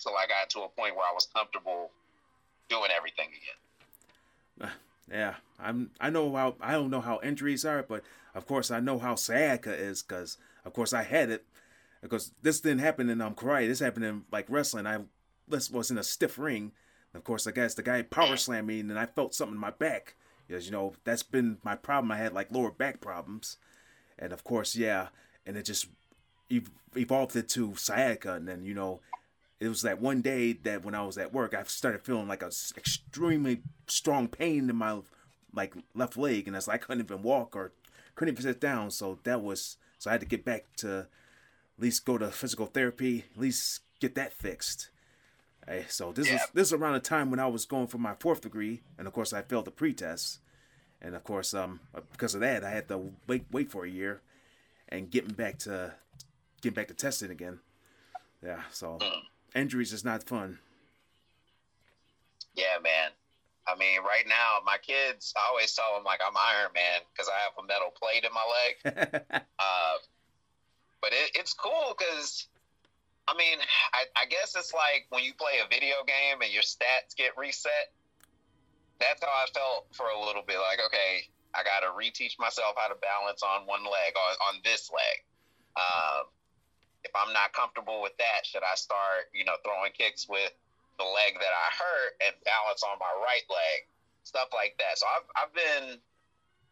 till 0.00 0.14
I 0.16 0.26
got 0.26 0.50
to 0.50 0.60
a 0.62 0.68
point 0.68 0.96
where 0.96 1.04
I 1.04 1.14
was 1.14 1.28
comfortable 1.32 1.90
doing 2.68 2.90
everything 2.96 3.28
again. 4.60 4.72
Yeah, 5.08 5.34
I'm. 5.60 5.92
I 6.00 6.10
know 6.10 6.34
how. 6.34 6.56
I 6.60 6.72
don't 6.72 6.90
know 6.90 7.00
how 7.00 7.20
injuries 7.22 7.64
are, 7.64 7.84
but 7.84 8.02
of 8.34 8.44
course 8.44 8.72
I 8.72 8.80
know 8.80 8.98
how 8.98 9.14
sciatica 9.14 9.72
is 9.72 10.02
because, 10.02 10.36
of 10.64 10.72
course, 10.72 10.92
I 10.92 11.04
had 11.04 11.30
it. 11.30 11.44
Because 12.02 12.32
this 12.42 12.60
didn't 12.60 12.80
happen 12.80 13.08
in 13.08 13.20
um 13.20 13.36
karate. 13.36 13.68
This 13.68 13.78
happened 13.78 14.04
in 14.04 14.24
like 14.32 14.46
wrestling. 14.48 14.84
I 14.84 15.02
this 15.46 15.70
was 15.70 15.92
in 15.92 15.98
a 15.98 16.02
stiff 16.02 16.40
ring. 16.40 16.72
Of 17.14 17.22
course, 17.22 17.46
I 17.46 17.52
guess 17.52 17.74
the 17.74 17.84
guy 17.84 18.02
power 18.02 18.36
slammed 18.36 18.66
me, 18.66 18.80
and 18.80 18.98
I 18.98 19.06
felt 19.06 19.32
something 19.32 19.54
in 19.54 19.60
my 19.60 19.70
back. 19.70 20.16
Because, 20.46 20.66
you 20.66 20.72
know, 20.72 20.94
that's 21.04 21.22
been 21.22 21.58
my 21.62 21.74
problem. 21.74 22.12
I 22.12 22.18
had 22.18 22.32
like 22.32 22.52
lower 22.52 22.70
back 22.70 23.00
problems. 23.00 23.56
And 24.18 24.32
of 24.32 24.44
course, 24.44 24.76
yeah. 24.76 25.08
And 25.44 25.56
it 25.56 25.64
just 25.64 25.86
evolved 26.94 27.36
into 27.36 27.74
sciatica. 27.76 28.34
And 28.34 28.46
then, 28.48 28.64
you 28.64 28.74
know, 28.74 29.00
it 29.58 29.68
was 29.68 29.82
that 29.82 30.00
one 30.00 30.20
day 30.20 30.52
that 30.52 30.84
when 30.84 30.94
I 30.94 31.02
was 31.04 31.18
at 31.18 31.32
work, 31.32 31.54
I 31.54 31.62
started 31.64 32.02
feeling 32.02 32.28
like 32.28 32.42
a 32.42 32.50
extremely 32.76 33.62
strong 33.86 34.28
pain 34.28 34.70
in 34.70 34.76
my 34.76 35.00
like 35.52 35.74
left 35.94 36.16
leg. 36.16 36.46
And 36.46 36.56
it's 36.56 36.68
like 36.68 36.82
I 36.82 36.86
couldn't 36.86 37.04
even 37.04 37.22
walk 37.22 37.56
or 37.56 37.72
couldn't 38.14 38.34
even 38.34 38.42
sit 38.44 38.60
down. 38.60 38.90
So 38.90 39.18
that 39.24 39.42
was, 39.42 39.78
so 39.98 40.10
I 40.10 40.14
had 40.14 40.20
to 40.20 40.26
get 40.26 40.44
back 40.44 40.64
to 40.78 41.08
at 41.76 41.82
least 41.82 42.04
go 42.04 42.18
to 42.18 42.30
physical 42.30 42.66
therapy, 42.66 43.24
at 43.34 43.40
least 43.40 43.80
get 44.00 44.14
that 44.14 44.32
fixed. 44.32 44.90
Hey, 45.66 45.84
so 45.88 46.12
this 46.12 46.28
yeah. 46.28 46.36
is 46.36 46.40
this 46.54 46.66
is 46.68 46.72
around 46.72 46.94
the 46.94 47.00
time 47.00 47.30
when 47.30 47.40
I 47.40 47.48
was 47.48 47.64
going 47.64 47.88
for 47.88 47.98
my 47.98 48.14
fourth 48.20 48.42
degree, 48.42 48.82
and 48.98 49.06
of 49.06 49.12
course 49.12 49.32
I 49.32 49.42
failed 49.42 49.64
the 49.64 49.72
pretest, 49.72 50.38
and 51.02 51.14
of 51.16 51.24
course 51.24 51.54
um 51.54 51.80
because 52.12 52.34
of 52.34 52.40
that 52.40 52.64
I 52.64 52.70
had 52.70 52.88
to 52.88 53.12
wait 53.26 53.46
wait 53.50 53.70
for 53.70 53.84
a 53.84 53.90
year, 53.90 54.20
and 54.88 55.10
getting 55.10 55.32
back 55.32 55.58
to 55.60 55.94
getting 56.60 56.74
back 56.74 56.88
to 56.88 56.94
testing 56.94 57.30
again. 57.30 57.58
Yeah, 58.44 58.62
so 58.70 58.98
mm. 59.00 59.10
injuries 59.56 59.92
is 59.92 60.04
not 60.04 60.22
fun. 60.22 60.58
Yeah, 62.54 62.78
man. 62.82 63.10
I 63.66 63.76
mean, 63.76 63.98
right 64.02 64.24
now 64.28 64.58
my 64.64 64.78
kids, 64.78 65.34
I 65.36 65.48
always 65.50 65.74
tell 65.74 65.94
them 65.96 66.04
like 66.04 66.20
I'm 66.24 66.36
Iron 66.36 66.70
Man 66.74 67.00
because 67.12 67.28
I 67.28 67.38
have 67.42 67.64
a 67.64 67.66
metal 67.66 67.90
plate 67.90 68.24
in 68.24 68.30
my 68.32 68.46
leg. 68.46 69.12
uh, 69.58 69.94
but 71.00 71.12
it, 71.12 71.32
it's 71.34 71.52
cool 71.52 71.96
because 71.98 72.46
I 73.26 73.34
mean, 73.34 73.58
I, 73.92 74.06
I 74.14 74.24
guess 74.30 74.54
it's 74.54 74.72
like 74.72 75.10
when 75.10 75.24
you 75.24 75.34
play 75.34 75.58
a 75.58 75.66
video 75.66 76.06
game 76.06 76.42
and 76.42 76.52
your 76.52 76.62
stats 76.62 77.14
get 77.16 77.34
reset. 77.36 77.90
That's 78.98 79.20
how 79.20 79.28
I 79.28 79.44
felt 79.52 79.92
for 79.92 80.08
a 80.08 80.18
little 80.18 80.40
bit. 80.46 80.56
Like, 80.56 80.80
okay, 80.88 81.28
I 81.52 81.60
got 81.66 81.84
to 81.84 81.92
reteach 81.92 82.38
myself 82.38 82.80
how 82.80 82.88
to 82.88 82.96
balance 82.96 83.42
on 83.42 83.68
one 83.68 83.84
leg, 83.84 84.16
on, 84.16 84.32
on 84.48 84.54
this 84.64 84.88
leg. 84.88 85.16
Um, 85.76 86.32
if 87.04 87.12
I'm 87.12 87.32
not 87.36 87.52
comfortable 87.52 88.00
with 88.00 88.16
that, 88.16 88.48
should 88.48 88.64
I 88.64 88.74
start, 88.74 89.28
you 89.34 89.44
know, 89.44 89.60
throwing 89.60 89.92
kicks 89.92 90.24
with 90.28 90.52
the 90.96 91.04
leg 91.04 91.36
that 91.36 91.52
I 91.52 91.68
hurt 91.76 92.12
and 92.24 92.32
balance 92.48 92.80
on 92.82 92.96
my 92.96 93.12
right 93.20 93.44
leg, 93.52 93.84
stuff 94.24 94.48
like 94.54 94.80
that. 94.80 94.96
So 94.96 95.04
I've 95.04 95.28
I've 95.36 95.52
been 95.52 96.00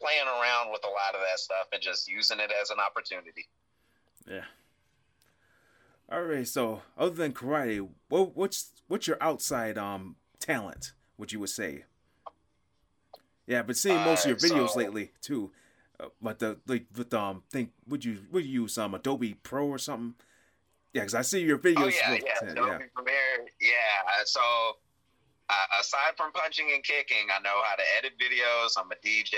playing 0.00 0.26
around 0.26 0.72
with 0.72 0.82
a 0.84 0.92
lot 0.92 1.12
of 1.12 1.20
that 1.20 1.38
stuff 1.38 1.68
and 1.72 1.82
just 1.82 2.08
using 2.08 2.40
it 2.40 2.50
as 2.50 2.70
an 2.70 2.80
opportunity. 2.80 3.46
Yeah. 4.26 4.48
All 6.10 6.22
right. 6.22 6.46
So 6.46 6.82
other 6.96 7.14
than 7.14 7.32
karate, 7.32 7.88
what 8.08 8.36
what's 8.36 8.70
what's 8.88 9.06
your 9.06 9.18
outside 9.20 9.78
um 9.78 10.16
talent? 10.38 10.92
Would 11.18 11.32
you 11.32 11.40
would 11.40 11.50
say? 11.50 11.84
Yeah, 13.46 13.62
but 13.62 13.76
seeing 13.76 13.96
most 13.96 14.26
uh, 14.26 14.30
of 14.30 14.42
your 14.42 14.50
videos 14.50 14.70
so, 14.70 14.78
lately 14.78 15.12
too. 15.20 15.50
Uh, 15.98 16.08
but 16.20 16.38
the 16.38 16.58
like 16.66 16.86
with 16.96 17.12
um 17.14 17.42
think 17.50 17.70
would 17.88 18.04
you 18.04 18.18
would 18.30 18.44
you 18.44 18.62
use 18.62 18.78
um 18.78 18.94
Adobe 18.94 19.34
Pro 19.42 19.66
or 19.66 19.78
something? 19.78 20.14
Yeah, 20.92 21.02
because 21.02 21.14
I 21.14 21.22
see 21.22 21.40
your 21.40 21.58
videos. 21.58 21.82
Oh 21.82 21.86
yeah, 21.86 22.10
with, 22.12 22.22
yeah, 22.24 22.50
Adobe 22.50 22.68
yeah. 22.68 22.78
Premiere. 22.94 23.48
Yeah, 23.60 24.24
so 24.24 24.40
uh, 25.50 25.80
aside 25.80 26.16
from 26.16 26.32
punching 26.32 26.66
and 26.72 26.82
kicking, 26.82 27.26
I 27.34 27.42
know 27.42 27.60
how 27.64 27.76
to 27.76 27.82
edit 27.98 28.12
videos. 28.18 28.74
I'm 28.78 28.90
a 28.90 28.96
DJ. 29.06 29.36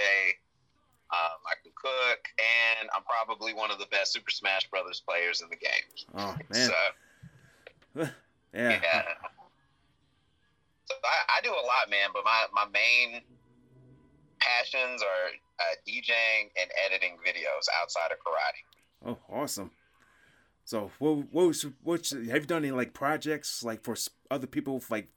Um, 1.13 1.39
I 1.47 1.55
can 1.63 1.73
cook, 1.75 2.21
and 2.37 2.89
I'm 2.95 3.03
probably 3.05 3.55
one 3.55 3.71
of 3.71 3.79
the 3.79 3.87
best 3.93 4.13
Super 4.13 4.31
Smash 4.31 4.69
Brothers 4.71 5.03
players 5.07 5.41
in 5.41 5.49
the 5.49 5.57
game. 5.57 5.87
Oh 6.17 6.37
man! 6.51 6.69
So, 6.69 6.75
yeah. 8.53 8.81
yeah. 8.83 9.03
So 10.87 10.95
I, 11.05 11.39
I 11.39 11.41
do 11.45 11.51
a 11.51 11.63
lot, 11.67 11.91
man. 11.91 12.11
But 12.13 12.25
my 12.25 12.47
my 12.53 12.67
main 12.73 13.23
passions 14.41 15.03
are 15.03 15.31
uh, 15.61 15.75
DJing 15.87 16.51
and 16.61 16.71
editing 16.85 17.19
videos 17.25 17.67
outside 17.81 18.11
of 18.11 18.19
karate. 18.19 19.09
Oh, 19.09 19.19
awesome! 19.33 19.71
So, 20.65 20.91
what 20.99 21.33
what 21.33 21.65
what 21.85 22.09
have 22.09 22.27
you 22.27 22.41
done 22.41 22.65
any 22.65 22.73
like 22.73 22.95
projects 22.95 23.63
like 23.63 23.85
for 23.85 23.95
other 24.29 24.49
people? 24.49 24.83
Like, 24.91 25.09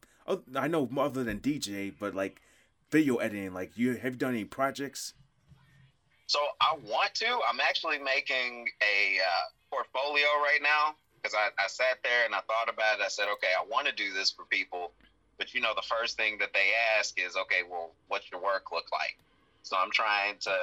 I 0.56 0.68
know 0.68 0.88
other 0.98 1.24
than 1.24 1.40
DJ, 1.40 1.92
but 1.98 2.14
like 2.14 2.42
video 2.92 3.16
editing. 3.16 3.54
Like, 3.56 3.76
you 3.76 3.96
have 3.96 4.14
you 4.14 4.20
done 4.20 4.36
any 4.36 4.46
projects? 4.46 5.16
So 6.30 6.38
I 6.62 6.78
want 6.86 7.16
to. 7.26 7.40
I'm 7.50 7.60
actually 7.60 7.98
making 7.98 8.70
a 8.86 9.18
uh, 9.18 9.46
portfolio 9.74 10.30
right 10.46 10.62
now 10.62 10.94
because 11.18 11.34
I, 11.34 11.50
I 11.58 11.66
sat 11.66 11.98
there 12.04 12.24
and 12.24 12.36
I 12.36 12.42
thought 12.46 12.70
about 12.70 13.00
it. 13.00 13.04
I 13.04 13.08
said, 13.08 13.26
okay, 13.34 13.50
I 13.58 13.66
want 13.66 13.88
to 13.88 13.94
do 13.94 14.14
this 14.14 14.30
for 14.30 14.46
people, 14.46 14.92
but 15.40 15.56
you 15.56 15.60
know, 15.60 15.74
the 15.76 15.82
first 15.90 16.18
thing 16.18 16.38
that 16.38 16.54
they 16.54 16.70
ask 17.00 17.20
is, 17.20 17.36
okay, 17.36 17.66
well, 17.68 17.94
what's 18.10 18.30
your 18.32 18.40
work 18.40 18.72
look 18.72 18.86
like? 18.92 19.18
So 19.64 19.76
I'm 19.76 19.90
trying 19.90 20.38
to 20.42 20.54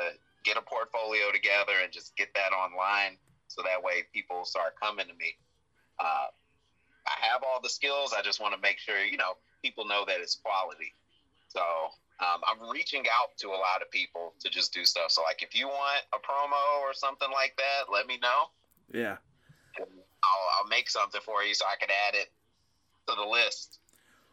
get 0.45 0.57
a 0.57 0.63
portfolio 0.63 1.33
together 1.33 1.83
and 1.83 1.91
just 1.91 2.15
get 2.15 2.29
that 2.35 2.55
online 2.55 3.19
so 3.49 3.61
that 3.63 3.83
way 3.83 4.07
people 4.15 4.45
start 4.45 4.79
coming 4.81 5.09
to 5.09 5.15
me. 5.15 5.35
Uh, 5.99 6.31
I 7.11 7.27
have 7.27 7.43
all 7.43 7.61
the 7.61 7.71
skills. 7.71 8.15
I 8.17 8.23
just 8.23 8.41
want 8.41 8.55
to 8.55 8.61
make 8.61 8.79
sure, 8.79 9.03
you 9.03 9.17
know, 9.17 9.35
people 9.65 9.85
know 9.85 10.05
that 10.07 10.21
it's 10.21 10.37
quality. 10.37 10.95
So 11.49 11.61
um, 12.21 12.41
I'm 12.49 12.71
reaching 12.71 13.05
out 13.21 13.37
to 13.39 13.49
a 13.49 13.59
lot 13.59 13.83
of 13.83 13.91
people 13.91 14.33
to 14.41 14.49
just 14.49 14.73
do 14.73 14.85
stuff. 14.85 15.11
So, 15.11 15.23
like, 15.23 15.43
if 15.43 15.55
you 15.59 15.69
want 15.69 16.03
a 16.15 16.19
promo 16.19 16.81
or 16.83 16.95
something 16.95 17.29
like 17.33 17.57
that, 17.57 17.93
let 17.93 18.07
me 18.07 18.19
know. 18.21 18.51
Yeah. 18.93 19.17
I'll, 19.79 20.47
I'll 20.59 20.69
make 20.69 20.89
something 20.89 21.21
for 21.25 21.43
you 21.43 21.55
so 21.55 21.65
I 21.67 21.77
can 21.79 21.91
add 22.09 22.15
it 22.15 22.31
to 23.09 23.15
the 23.15 23.29
list. 23.29 23.81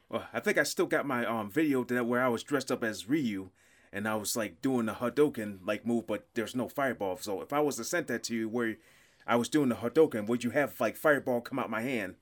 Well, 0.09 0.25
I 0.33 0.39
think 0.39 0.57
I 0.57 0.63
still 0.63 0.85
got 0.85 1.05
my 1.05 1.25
um 1.25 1.49
video 1.49 1.83
that 1.85 2.05
where 2.05 2.23
I 2.23 2.27
was 2.27 2.43
dressed 2.43 2.71
up 2.71 2.83
as 2.83 3.09
Ryu 3.09 3.49
and 3.91 4.07
I 4.07 4.15
was 4.15 4.35
like 4.35 4.61
doing 4.61 4.85
the 4.85 4.93
Hadouken 4.93 5.59
like 5.65 5.85
move, 5.85 6.07
but 6.07 6.27
there's 6.33 6.55
no 6.55 6.69
fireball. 6.69 7.17
So 7.17 7.41
if 7.41 7.51
I 7.51 7.59
was 7.59 7.75
to 7.77 7.83
send 7.83 8.07
that 8.07 8.23
to 8.25 8.35
you 8.35 8.49
where 8.49 8.77
I 9.27 9.35
was 9.35 9.49
doing 9.49 9.69
the 9.69 9.75
Hadouken, 9.75 10.27
would 10.27 10.43
you 10.43 10.51
have 10.51 10.79
like 10.79 10.97
fireball 10.97 11.41
come 11.41 11.59
out 11.59 11.69
my 11.69 11.81
hand? 11.81 12.15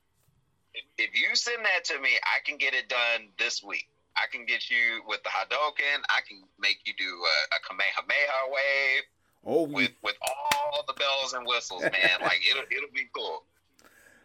If 0.96 1.14
you 1.14 1.34
send 1.34 1.64
that 1.64 1.84
to 1.86 2.00
me, 2.00 2.10
I 2.22 2.40
can 2.46 2.56
get 2.58 2.74
it 2.74 2.88
done 2.88 3.28
this 3.38 3.62
week. 3.62 3.88
I 4.16 4.26
can 4.30 4.44
get 4.44 4.70
you 4.70 5.02
with 5.06 5.22
the 5.22 5.30
Hadouken. 5.30 6.02
I 6.08 6.20
can 6.26 6.42
make 6.58 6.80
you 6.84 6.92
do 6.98 7.04
a, 7.04 7.56
a 7.56 7.58
Kamehameha 7.68 8.50
wave. 8.50 9.02
Oh, 9.44 9.62
with 9.66 9.90
with 10.02 10.16
all 10.22 10.84
the 10.86 10.92
bells 10.92 11.32
and 11.32 11.46
whistles, 11.46 11.82
man. 11.82 11.92
like 12.20 12.40
it'll 12.48 12.64
it'll 12.70 12.94
be 12.94 13.08
cool. 13.14 13.44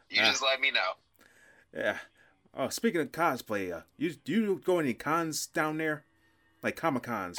You 0.10 0.22
just 0.22 0.44
let 0.44 0.60
me 0.62 0.72
know. 0.72 0.92
Yeah. 1.76 1.98
Oh, 2.56 2.70
speaking 2.70 3.02
of 3.02 3.12
cosplay, 3.12 3.74
uh, 3.74 3.82
you 3.98 4.14
do 4.14 4.32
you 4.32 4.62
go 4.64 4.80
any 4.80 4.94
cons 4.94 5.48
down 5.48 5.78
there, 5.78 6.04
like 6.64 6.76
comic 6.76 7.04
cons? 7.04 7.38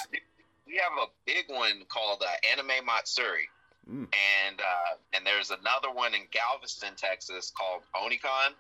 We 0.67 0.75
have 0.77 0.93
a 1.03 1.11
big 1.25 1.47
one 1.49 1.85
called 1.89 2.23
uh, 2.23 2.53
Anime 2.53 2.85
Matsuri, 2.85 3.49
mm. 3.91 4.07
and 4.47 4.61
uh, 4.61 4.97
and 5.15 5.25
there's 5.25 5.51
another 5.51 5.91
one 5.93 6.15
in 6.15 6.23
Galveston, 6.31 6.95
Texas 6.97 7.51
called 7.57 7.83
Onicon, 7.95 8.55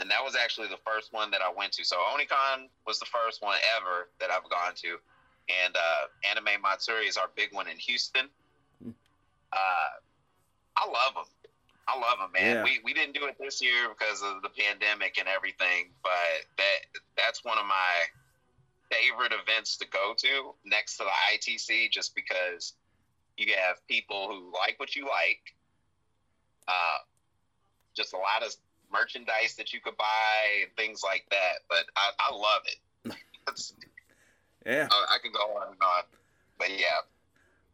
and 0.00 0.10
that 0.10 0.22
was 0.24 0.36
actually 0.36 0.68
the 0.68 0.80
first 0.84 1.12
one 1.12 1.30
that 1.30 1.40
I 1.40 1.52
went 1.56 1.72
to. 1.72 1.84
So 1.84 1.96
Onicon 1.96 2.68
was 2.86 2.98
the 2.98 3.06
first 3.06 3.42
one 3.42 3.58
ever 3.76 4.08
that 4.20 4.30
I've 4.30 4.48
gone 4.50 4.74
to, 4.76 4.98
and 5.64 5.76
uh, 5.76 6.30
Anime 6.30 6.60
Matsuri 6.62 7.06
is 7.06 7.16
our 7.16 7.30
big 7.36 7.52
one 7.52 7.68
in 7.68 7.76
Houston. 7.78 8.28
Hmm. 8.82 8.90
Uh, 9.52 9.90
I 10.76 10.86
love 10.86 11.14
them. 11.14 11.24
I 11.86 11.98
love 11.98 12.18
them, 12.18 12.30
man. 12.32 12.56
Yeah. 12.56 12.64
We 12.64 12.80
we 12.84 12.94
didn't 12.94 13.14
do 13.14 13.26
it 13.26 13.36
this 13.38 13.60
year 13.62 13.88
because 13.88 14.22
of 14.22 14.42
the 14.42 14.48
pandemic 14.48 15.18
and 15.18 15.28
everything, 15.28 15.90
but 16.02 16.46
that 16.56 17.00
that's 17.16 17.44
one 17.44 17.58
of 17.58 17.66
my 17.66 18.08
favorite 18.90 19.32
events 19.32 19.76
to 19.78 19.86
go 19.88 20.14
to 20.16 20.54
next 20.64 20.96
to 20.96 21.04
the 21.04 21.10
ITC, 21.36 21.90
just 21.90 22.14
because 22.14 22.74
you 23.36 23.52
have 23.54 23.86
people 23.88 24.28
who 24.28 24.52
like 24.58 24.78
what 24.78 24.96
you 24.96 25.04
like. 25.04 25.54
Uh, 26.66 26.98
just 27.94 28.14
a 28.14 28.16
lot 28.16 28.42
of 28.42 28.54
merchandise 28.94 29.56
that 29.58 29.72
you 29.72 29.80
could 29.80 29.96
buy 29.96 30.70
things 30.76 31.02
like 31.04 31.26
that. 31.30 31.66
But 31.68 31.84
I, 31.96 32.10
I 32.30 32.34
love 32.34 32.62
it. 32.66 33.16
yeah, 34.66 34.88
I, 34.90 35.16
I, 35.16 35.18
can 35.22 35.32
go 35.32 35.40
on 35.40 35.72
and 35.72 35.82
on. 35.82 36.04
But 36.58 36.70
yeah. 36.70 37.02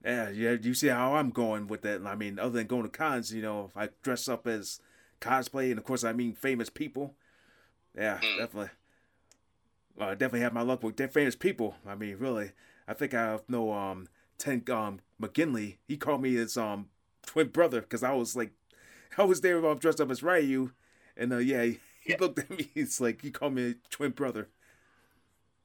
Yeah, 0.05 0.31
yeah. 0.31 0.57
You 0.61 0.75
see 0.75 0.89
how 0.89 1.15
I'm 1.15 1.31
going 1.31 1.67
with 1.67 1.83
that? 1.83 2.01
I 2.07 2.15
mean, 2.15 2.39
other 2.39 2.59
than 2.59 2.67
going 2.67 2.85
to 2.85 2.89
cons, 2.89 3.33
you 3.33 3.43
know, 3.43 3.67
if 3.67 3.77
I 3.77 3.91
dress 4.03 4.29
up 4.29 4.47
as 4.47 4.81
cosplay, 5.21 5.71
and 5.71 5.79
of 5.79 5.85
course, 5.85 6.03
I 6.05 6.13
mean 6.13 6.33
famous 6.33 6.71
people. 6.71 7.15
Yeah, 7.97 8.19
mm. 8.19 8.39
definitely. 8.39 8.71
Well, 9.97 10.09
I 10.09 10.13
definitely 10.13 10.41
have 10.41 10.55
my 10.55 10.63
luck 10.63 10.83
with 10.83 11.13
famous 11.13 11.37
people. 11.37 11.77
I 11.87 11.95
mean, 11.95 12.17
really, 12.19 12.53
I 12.89 12.95
think 12.95 13.15
I 13.15 13.39
know 13.49 13.73
um 13.73 14.09
Tank 14.39 14.71
um 14.71 15.01
McGinley. 15.21 15.77
He 15.87 15.97
called 15.97 16.23
me 16.23 16.35
his 16.35 16.57
um 16.57 16.89
twin 17.27 17.49
brother 17.49 17.81
because 17.83 18.03
I 18.03 18.13
was 18.13 18.35
like, 18.35 18.53
I 19.19 19.25
was 19.25 19.41
there 19.41 19.65
um, 19.67 19.79
dressed 19.79 20.01
up 20.01 20.11
as 20.11 20.23
Ryu, 20.23 20.73
and 21.21 21.33
uh, 21.33 21.37
yeah, 21.37 21.63
he, 21.65 21.79
he 22.05 22.17
looked 22.17 22.41
at 22.41 22.51
me. 22.51 22.69
He's 22.75 23.01
like, 23.01 23.23
he 23.23 23.31
called 23.31 23.55
me 23.55 23.71
a 23.71 23.75
twin 23.91 24.11
brother. 24.11 24.49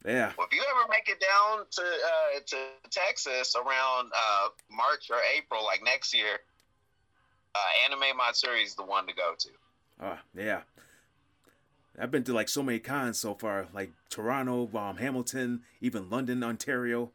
Yeah. 0.06 0.34
Well, 0.38 0.46
if 0.52 0.56
you 0.56 0.62
ever 0.70 0.88
make 0.88 1.10
it 1.10 1.20
down 1.20 1.66
to 1.72 1.82
uh, 1.82 2.40
to 2.46 2.58
Texas 2.92 3.56
around 3.56 4.12
uh, 4.16 4.50
March 4.70 5.10
or 5.10 5.18
April, 5.36 5.64
like 5.66 5.84
next 5.84 6.14
year, 6.14 6.42
uh, 7.56 7.86
Anime 7.86 8.16
Matsuri 8.16 8.62
is 8.62 8.76
the 8.76 8.84
one 8.84 9.08
to 9.08 9.14
go 9.16 9.34
to. 9.40 9.50
Uh, 10.06 10.18
yeah. 10.38 10.62
I've 11.98 12.12
been 12.12 12.24
to 12.26 12.34
like 12.34 12.50
so 12.50 12.62
many 12.62 12.78
cons 12.78 13.18
so 13.18 13.34
far, 13.34 13.68
like 13.74 13.94
Toronto, 14.10 14.70
um, 14.78 14.98
Hamilton, 14.98 15.62
even 15.82 16.10
London, 16.10 16.44
Ontario, 16.44 17.12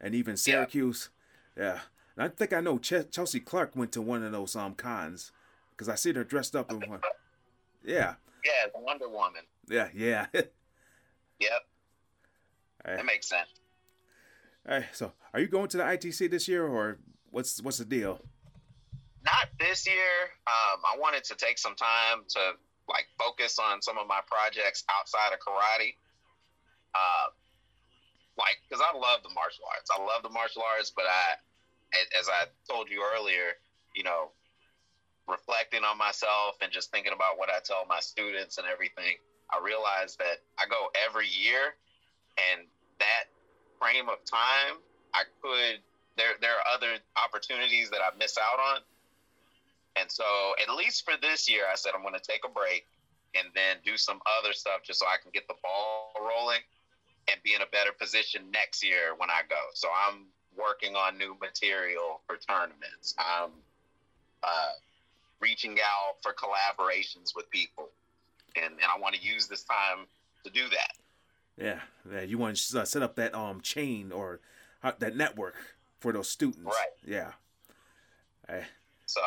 and 0.00 0.14
even 0.14 0.36
Syracuse. 0.36 1.08
Yeah. 1.56 1.80
yeah. 2.16 2.24
I 2.24 2.28
think 2.28 2.52
I 2.52 2.60
know 2.60 2.78
Ch- 2.78 3.10
Chelsea 3.10 3.40
Clark 3.40 3.74
went 3.74 3.90
to 3.92 4.02
one 4.02 4.22
of 4.22 4.30
those 4.30 4.54
um 4.54 4.74
cons 4.74 5.32
because 5.70 5.88
I 5.88 5.96
see 5.96 6.12
her 6.12 6.24
dressed 6.24 6.54
up 6.54 6.70
in 6.70 6.80
one. 6.88 7.00
Yeah. 7.84 8.14
Yeah, 8.44 8.70
the 8.74 8.80
Wonder 8.80 9.08
Woman. 9.08 9.42
Yeah, 9.68 9.88
yeah. 9.94 10.26
yep. 10.32 10.50
Right. 12.86 12.96
That 12.96 13.04
makes 13.04 13.28
sense. 13.28 13.48
All 14.68 14.76
right. 14.76 14.86
So, 14.92 15.12
are 15.34 15.40
you 15.40 15.48
going 15.48 15.68
to 15.68 15.76
the 15.76 15.82
ITC 15.82 16.30
this 16.30 16.48
year, 16.48 16.66
or 16.66 16.98
what's 17.30 17.60
what's 17.62 17.78
the 17.78 17.84
deal? 17.84 18.20
Not 19.24 19.48
this 19.58 19.86
year. 19.86 20.32
Um, 20.46 20.80
I 20.84 20.98
wanted 20.98 21.24
to 21.24 21.34
take 21.34 21.58
some 21.58 21.74
time 21.74 22.24
to 22.28 22.40
like 22.88 23.06
focus 23.18 23.58
on 23.58 23.82
some 23.82 23.98
of 23.98 24.06
my 24.06 24.20
projects 24.26 24.84
outside 24.88 25.32
of 25.32 25.40
karate. 25.40 25.94
Uh, 26.94 27.28
like, 28.38 28.56
because 28.68 28.82
I 28.82 28.96
love 28.96 29.20
the 29.22 29.34
martial 29.34 29.66
arts. 29.68 29.90
I 29.92 30.00
love 30.00 30.22
the 30.22 30.30
martial 30.30 30.62
arts, 30.62 30.92
but 30.94 31.04
I, 31.04 31.36
as 32.18 32.28
I 32.28 32.46
told 32.70 32.88
you 32.88 33.02
earlier, 33.02 33.58
you 33.94 34.04
know, 34.04 34.30
reflecting 35.28 35.84
on 35.84 35.98
myself 35.98 36.56
and 36.60 36.72
just 36.72 36.90
thinking 36.90 37.12
about 37.12 37.38
what 37.38 37.48
I 37.50 37.60
tell 37.62 37.84
my 37.88 38.00
students 38.00 38.58
and 38.58 38.66
everything, 38.66 39.16
I 39.52 39.60
realized 39.62 40.18
that 40.18 40.40
I 40.58 40.66
go 40.68 40.88
every 41.06 41.28
year 41.28 41.76
and 42.52 42.66
that 42.98 43.30
frame 43.78 44.08
of 44.08 44.24
time, 44.24 44.80
I 45.14 45.24
could 45.42 45.80
there 46.16 46.34
there 46.40 46.56
are 46.58 46.66
other 46.74 46.98
opportunities 47.16 47.90
that 47.90 48.00
I 48.02 48.16
miss 48.18 48.36
out 48.36 48.58
on. 48.58 48.80
And 49.96 50.10
so 50.10 50.24
at 50.60 50.74
least 50.74 51.04
for 51.04 51.14
this 51.20 51.48
year 51.48 51.64
I 51.70 51.76
said 51.76 51.92
I'm 51.94 52.02
gonna 52.02 52.18
take 52.18 52.42
a 52.44 52.50
break 52.50 52.84
and 53.34 53.48
then 53.54 53.76
do 53.84 53.96
some 53.96 54.20
other 54.40 54.52
stuff 54.52 54.82
just 54.84 54.98
so 55.00 55.06
I 55.06 55.20
can 55.22 55.30
get 55.32 55.46
the 55.46 55.54
ball 55.62 56.12
rolling 56.18 56.64
and 57.30 57.40
be 57.42 57.54
in 57.54 57.62
a 57.62 57.70
better 57.70 57.92
position 57.92 58.50
next 58.52 58.82
year 58.82 59.14
when 59.16 59.30
I 59.30 59.42
go. 59.48 59.60
So 59.74 59.88
I'm 59.88 60.26
working 60.56 60.96
on 60.96 61.18
new 61.18 61.36
material 61.40 62.20
for 62.26 62.36
tournaments. 62.36 63.14
I'm 63.18 63.50
uh, 64.42 64.72
reaching 65.40 65.78
out 65.80 66.16
for 66.22 66.32
collaborations 66.32 67.34
with 67.34 67.50
people, 67.50 67.88
and 68.56 68.72
and 68.74 68.90
I 68.94 68.98
want 69.00 69.14
to 69.14 69.20
use 69.20 69.46
this 69.46 69.64
time 69.64 70.06
to 70.44 70.50
do 70.50 70.68
that. 70.70 70.92
Yeah, 71.56 71.80
yeah. 72.12 72.22
You 72.22 72.38
want 72.38 72.56
to 72.56 72.80
uh, 72.80 72.84
set 72.84 73.02
up 73.02 73.16
that 73.16 73.34
um 73.34 73.60
chain 73.60 74.12
or 74.12 74.40
uh, 74.82 74.92
that 74.98 75.16
network 75.16 75.54
for 76.00 76.12
those 76.12 76.28
students. 76.28 76.64
Right. 76.64 76.94
Yeah. 77.06 77.32
So 79.06 79.20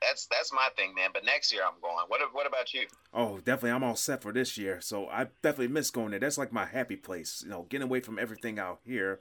that's 0.00 0.26
that's 0.26 0.52
my 0.52 0.68
thing, 0.76 0.94
man. 0.94 1.10
But 1.12 1.24
next 1.24 1.52
year 1.52 1.62
I'm 1.66 1.80
going. 1.80 2.04
What 2.08 2.20
what 2.32 2.46
about 2.46 2.72
you? 2.72 2.86
Oh, 3.12 3.38
definitely. 3.38 3.70
I'm 3.72 3.84
all 3.84 3.96
set 3.96 4.22
for 4.22 4.32
this 4.32 4.56
year. 4.56 4.80
So 4.80 5.08
I 5.08 5.24
definitely 5.42 5.68
miss 5.68 5.90
going 5.90 6.10
there. 6.10 6.20
That's 6.20 6.38
like 6.38 6.52
my 6.52 6.66
happy 6.66 6.96
place. 6.96 7.42
You 7.44 7.50
know, 7.50 7.66
getting 7.68 7.84
away 7.84 8.00
from 8.00 8.18
everything 8.18 8.58
out 8.58 8.80
here. 8.84 9.20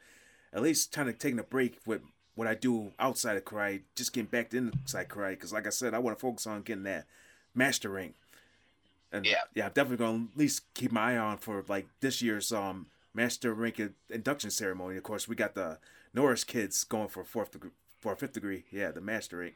At 0.53 0.61
least 0.61 0.93
kind 0.93 1.09
of 1.09 1.17
taking 1.17 1.39
a 1.39 1.43
break 1.43 1.79
with 1.85 2.01
what 2.35 2.47
I 2.47 2.53
do 2.55 2.91
outside 2.99 3.37
of 3.37 3.45
karate. 3.45 3.81
Just 3.95 4.13
getting 4.13 4.29
back 4.29 4.49
to 4.51 4.57
inside 4.57 5.09
karate. 5.09 5.31
Because 5.31 5.53
like 5.53 5.65
I 5.67 5.71
said, 5.71 5.93
I 5.93 5.99
want 5.99 6.17
to 6.17 6.21
focus 6.21 6.45
on 6.45 6.61
getting 6.61 6.83
that 6.83 7.05
master 7.53 7.89
rank. 7.89 8.15
And 9.11 9.25
Yeah. 9.25 9.41
yeah, 9.53 9.65
I'm 9.67 9.71
definitely 9.71 9.97
going 10.05 10.27
to 10.27 10.31
at 10.33 10.37
least 10.37 10.73
keep 10.73 10.91
my 10.91 11.13
eye 11.13 11.17
on 11.17 11.37
for 11.37 11.63
like 11.67 11.87
this 12.01 12.21
year's 12.21 12.51
um 12.51 12.87
master 13.13 13.53
rank 13.53 13.81
induction 14.09 14.51
ceremony. 14.51 14.97
Of 14.97 15.03
course, 15.03 15.27
we 15.27 15.35
got 15.35 15.55
the 15.55 15.79
Norris 16.13 16.43
kids 16.43 16.83
going 16.83 17.07
for 17.07 17.23
fourth 17.23 17.51
degree, 17.51 17.71
for 17.99 18.15
fifth 18.15 18.33
degree. 18.33 18.65
Yeah, 18.71 18.91
the 18.91 19.01
master 19.01 19.37
rank. 19.37 19.55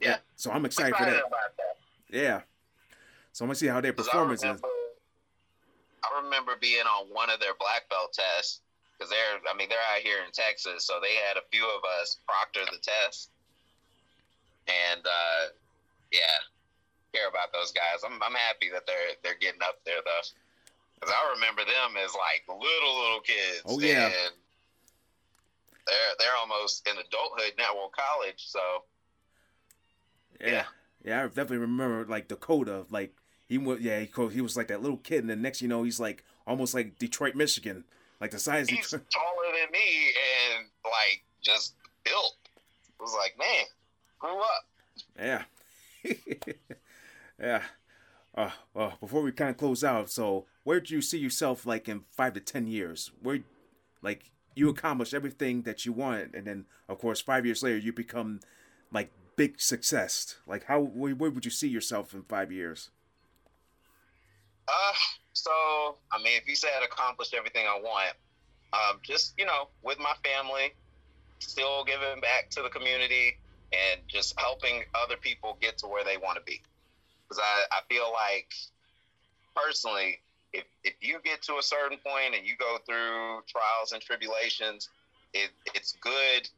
Yeah. 0.00 0.18
So 0.36 0.50
I'm 0.50 0.64
excited 0.64 0.94
for 0.96 1.04
that. 1.04 1.22
that. 1.30 1.76
Yeah. 2.10 2.40
So 3.32 3.44
I'm 3.44 3.48
gonna 3.48 3.54
see 3.56 3.66
how 3.66 3.80
their 3.80 3.92
performance 3.92 4.44
I 4.44 4.52
is. 4.52 4.60
I 6.02 6.22
remember 6.22 6.52
being 6.60 6.82
on 6.82 7.06
one 7.08 7.30
of 7.30 7.40
their 7.40 7.54
black 7.58 7.88
belt 7.88 8.12
tests 8.12 8.60
because 8.94 9.10
they're, 9.10 9.42
I 9.50 9.56
mean, 9.56 9.68
they're 9.68 9.90
out 9.94 10.02
here 10.02 10.22
in 10.24 10.30
Texas, 10.32 10.86
so 10.86 11.02
they 11.02 11.18
had 11.26 11.36
a 11.36 11.46
few 11.50 11.66
of 11.66 11.82
us 12.00 12.18
proctor 12.26 12.62
the 12.70 12.78
test, 12.78 13.30
and 14.66 15.02
uh, 15.04 15.52
yeah, 16.12 16.38
care 17.12 17.28
about 17.28 17.52
those 17.52 17.72
guys. 17.72 18.06
I'm, 18.06 18.22
I'm 18.22 18.34
happy 18.34 18.70
that 18.72 18.86
they're 18.86 19.18
they're 19.22 19.38
getting 19.40 19.62
up 19.62 19.82
there 19.84 20.02
though, 20.04 20.26
because 20.94 21.14
I 21.14 21.34
remember 21.34 21.62
them 21.62 21.98
as 22.02 22.14
like 22.14 22.42
little 22.48 22.94
little 23.02 23.20
kids. 23.20 23.62
Oh, 23.66 23.80
yeah. 23.80 24.06
and 24.06 24.34
they're 25.86 26.14
they're 26.18 26.38
almost 26.38 26.86
in 26.88 26.94
adulthood 26.98 27.54
now, 27.58 27.74
well, 27.74 27.90
college, 27.94 28.46
so 28.46 28.60
Yeah. 30.40 30.50
Yeah. 30.50 30.64
Yeah, 31.04 31.24
I 31.24 31.26
definitely 31.26 31.58
remember 31.58 32.06
like 32.06 32.28
Dakota, 32.28 32.86
like 32.90 33.14
he 33.46 33.58
was 33.58 33.80
yeah, 33.80 34.00
he, 34.00 34.28
he 34.30 34.40
was 34.40 34.56
like 34.56 34.68
that 34.68 34.80
little 34.80 34.96
kid 34.96 35.20
and 35.20 35.28
then 35.28 35.42
next 35.42 35.60
you 35.60 35.68
know 35.68 35.82
he's 35.82 36.00
like 36.00 36.24
almost 36.46 36.72
like 36.72 36.98
Detroit, 36.98 37.34
Michigan. 37.34 37.84
Like 38.20 38.30
the 38.30 38.38
size 38.38 38.68
he's 38.68 38.90
taller 38.90 39.00
than 39.02 39.70
me 39.72 40.12
and 40.56 40.66
like 40.84 41.22
just 41.42 41.74
built. 42.04 42.36
It 42.88 43.02
was 43.02 43.14
like, 43.14 43.36
man, 43.38 43.64
grew 44.18 44.40
up. 44.40 44.66
Yeah. 45.18 45.42
yeah. 47.40 47.62
Uh, 48.36 48.50
well, 48.72 48.96
before 49.00 49.22
we 49.22 49.32
kind 49.32 49.50
of 49.50 49.56
close 49.56 49.84
out, 49.84 50.10
so 50.10 50.46
where 50.64 50.80
do 50.80 50.94
you 50.94 51.00
see 51.00 51.18
yourself 51.18 51.66
like 51.66 51.88
in 51.88 52.02
five 52.10 52.34
to 52.34 52.40
ten 52.40 52.66
years? 52.66 53.10
Where, 53.22 53.40
like, 54.02 54.30
you 54.54 54.68
accomplish 54.68 55.14
everything 55.14 55.62
that 55.62 55.84
you 55.84 55.92
want, 55.92 56.34
and 56.34 56.46
then 56.46 56.66
of 56.88 56.98
course 56.98 57.20
five 57.20 57.44
years 57.44 57.62
later 57.62 57.78
you 57.78 57.92
become 57.92 58.40
like 58.92 59.10
big 59.36 59.60
success. 59.60 60.36
Like, 60.46 60.64
how 60.64 60.80
where, 60.80 61.14
where 61.14 61.30
would 61.30 61.44
you 61.44 61.50
see 61.50 61.68
yourself 61.68 62.14
in 62.14 62.22
five 62.22 62.50
years? 62.50 62.90
Uh, 64.66 64.94
so 65.34 65.50
I 66.10 66.18
mean, 66.18 66.38
if 66.40 66.48
you 66.48 66.56
said 66.56 66.70
accomplished 66.82 67.34
everything 67.34 67.66
I 67.66 67.78
want, 67.78 68.14
um, 68.72 69.00
just 69.02 69.34
you 69.36 69.44
know, 69.44 69.68
with 69.82 69.98
my 69.98 70.14
family, 70.24 70.72
still 71.40 71.84
giving 71.84 72.20
back 72.20 72.50
to 72.50 72.62
the 72.62 72.70
community 72.70 73.36
and 73.72 74.00
just 74.08 74.38
helping 74.38 74.84
other 74.94 75.16
people 75.16 75.58
get 75.60 75.78
to 75.78 75.86
where 75.86 76.04
they 76.04 76.16
want 76.16 76.36
to 76.36 76.42
be. 76.44 76.62
Because 77.28 77.42
I, 77.42 77.62
I 77.72 77.80
feel 77.88 78.12
like 78.12 78.52
personally, 79.54 80.20
if 80.52 80.64
if 80.84 80.94
you 81.00 81.18
get 81.24 81.42
to 81.42 81.54
a 81.58 81.62
certain 81.62 81.98
point 81.98 82.34
and 82.36 82.46
you 82.46 82.54
go 82.58 82.78
through 82.86 83.42
trials 83.46 83.92
and 83.92 84.00
tribulations, 84.00 84.88
it, 85.32 85.50
it's 85.74 85.96
good 86.00 86.48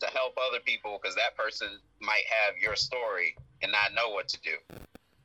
to 0.00 0.06
help 0.06 0.36
other 0.48 0.60
people 0.60 0.98
because 1.00 1.14
that 1.16 1.36
person 1.36 1.68
might 2.00 2.24
have 2.44 2.56
your 2.58 2.76
story 2.76 3.36
and 3.62 3.72
not 3.72 3.94
know 3.94 4.12
what 4.12 4.28
to 4.28 4.38
do. 4.40 4.56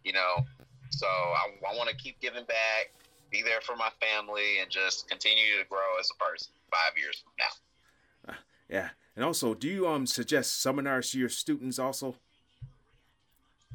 You 0.04 0.14
know, 0.14 0.46
so 0.92 1.08
I, 1.08 1.50
I 1.70 1.76
want 1.76 1.90
to 1.90 1.96
keep 1.96 2.20
giving 2.22 2.46
back, 2.46 2.92
be 3.32 3.42
there 3.42 3.62
for 3.62 3.76
my 3.76 3.90
family, 4.00 4.60
and 4.62 4.70
just 4.70 5.10
continue 5.10 5.58
to 5.60 5.68
grow 5.68 6.00
as 6.00 6.10
a 6.12 6.24
person 6.24 6.52
five 6.70 6.98
years 6.98 7.24
from 7.24 7.34
now. 7.40 8.36
Yeah, 8.70 8.90
and 9.16 9.26
also, 9.26 9.54
do 9.54 9.68
you 9.68 9.88
um 9.88 10.08
suggest 10.08 10.62
seminars 10.62 11.12
to 11.12 11.20
your 11.20 11.30
students 11.30 11.78
also? 11.78 12.16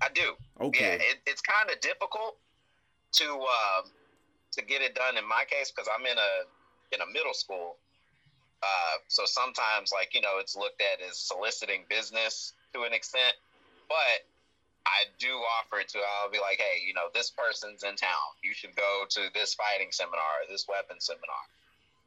I 0.00 0.08
do. 0.14 0.32
Okay. 0.60 0.84
Yeah, 0.84 0.94
it, 0.94 1.18
it's 1.26 1.42
kind 1.42 1.70
of 1.70 1.80
difficult 1.80 2.36
to 3.12 3.24
um, 3.24 3.90
to 4.52 4.64
get 4.64 4.82
it 4.82 4.94
done 4.94 5.16
in 5.16 5.28
my 5.28 5.44
case 5.48 5.70
because 5.70 5.88
I'm 5.92 6.06
in 6.06 6.16
a 6.16 6.94
in 6.94 7.00
a 7.02 7.12
middle 7.12 7.34
school. 7.34 7.76
Uh, 8.62 8.96
so 9.08 9.24
sometimes, 9.26 9.92
like 9.92 10.14
you 10.14 10.22
know, 10.22 10.38
it's 10.38 10.56
looked 10.56 10.80
at 10.80 11.06
as 11.06 11.18
soliciting 11.18 11.84
business 11.90 12.54
to 12.72 12.82
an 12.82 12.92
extent, 12.92 13.36
but 13.88 14.24
I 14.86 15.10
do 15.18 15.28
offer 15.58 15.82
to. 15.86 15.98
I'll 15.98 16.30
be 16.30 16.38
like, 16.38 16.58
hey, 16.58 16.86
you 16.86 16.94
know, 16.94 17.08
this 17.12 17.30
person's 17.30 17.82
in 17.82 17.96
town. 17.96 18.30
You 18.42 18.54
should 18.54 18.74
go 18.76 19.04
to 19.10 19.20
this 19.34 19.54
fighting 19.54 19.88
seminar, 19.90 20.46
this 20.48 20.66
weapon 20.68 21.00
seminar, 21.00 21.44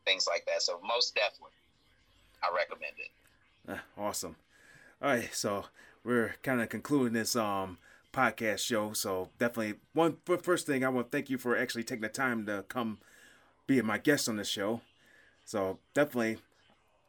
things 0.06 0.28
like 0.28 0.46
that. 0.46 0.62
So 0.62 0.80
most 0.82 1.14
definitely, 1.14 1.52
I 2.42 2.56
recommend 2.56 2.94
it. 2.98 3.12
Uh, 3.72 4.02
awesome. 4.02 4.36
All 5.02 5.10
right, 5.10 5.30
so 5.34 5.66
we're 6.04 6.36
kind 6.42 6.62
of 6.62 6.70
concluding 6.70 7.14
this 7.14 7.36
um 7.36 7.78
podcast 8.14 8.60
show. 8.60 8.94
So 8.94 9.30
definitely 9.38 9.76
one 9.94 10.18
first 10.42 10.66
thing 10.66 10.84
I 10.84 10.90
want 10.90 11.12
to 11.12 11.18
thank 11.18 11.30
you 11.30 11.38
for 11.38 11.58
actually 11.58 11.84
taking 11.84 12.02
the 12.02 12.10
time 12.10 12.46
to 12.46 12.64
come 12.68 13.00
be 13.68 13.82
my 13.82 13.98
guest 13.98 14.28
on 14.28 14.38
the 14.38 14.44
show. 14.44 14.82
So 15.46 15.80
definitely, 15.94 16.38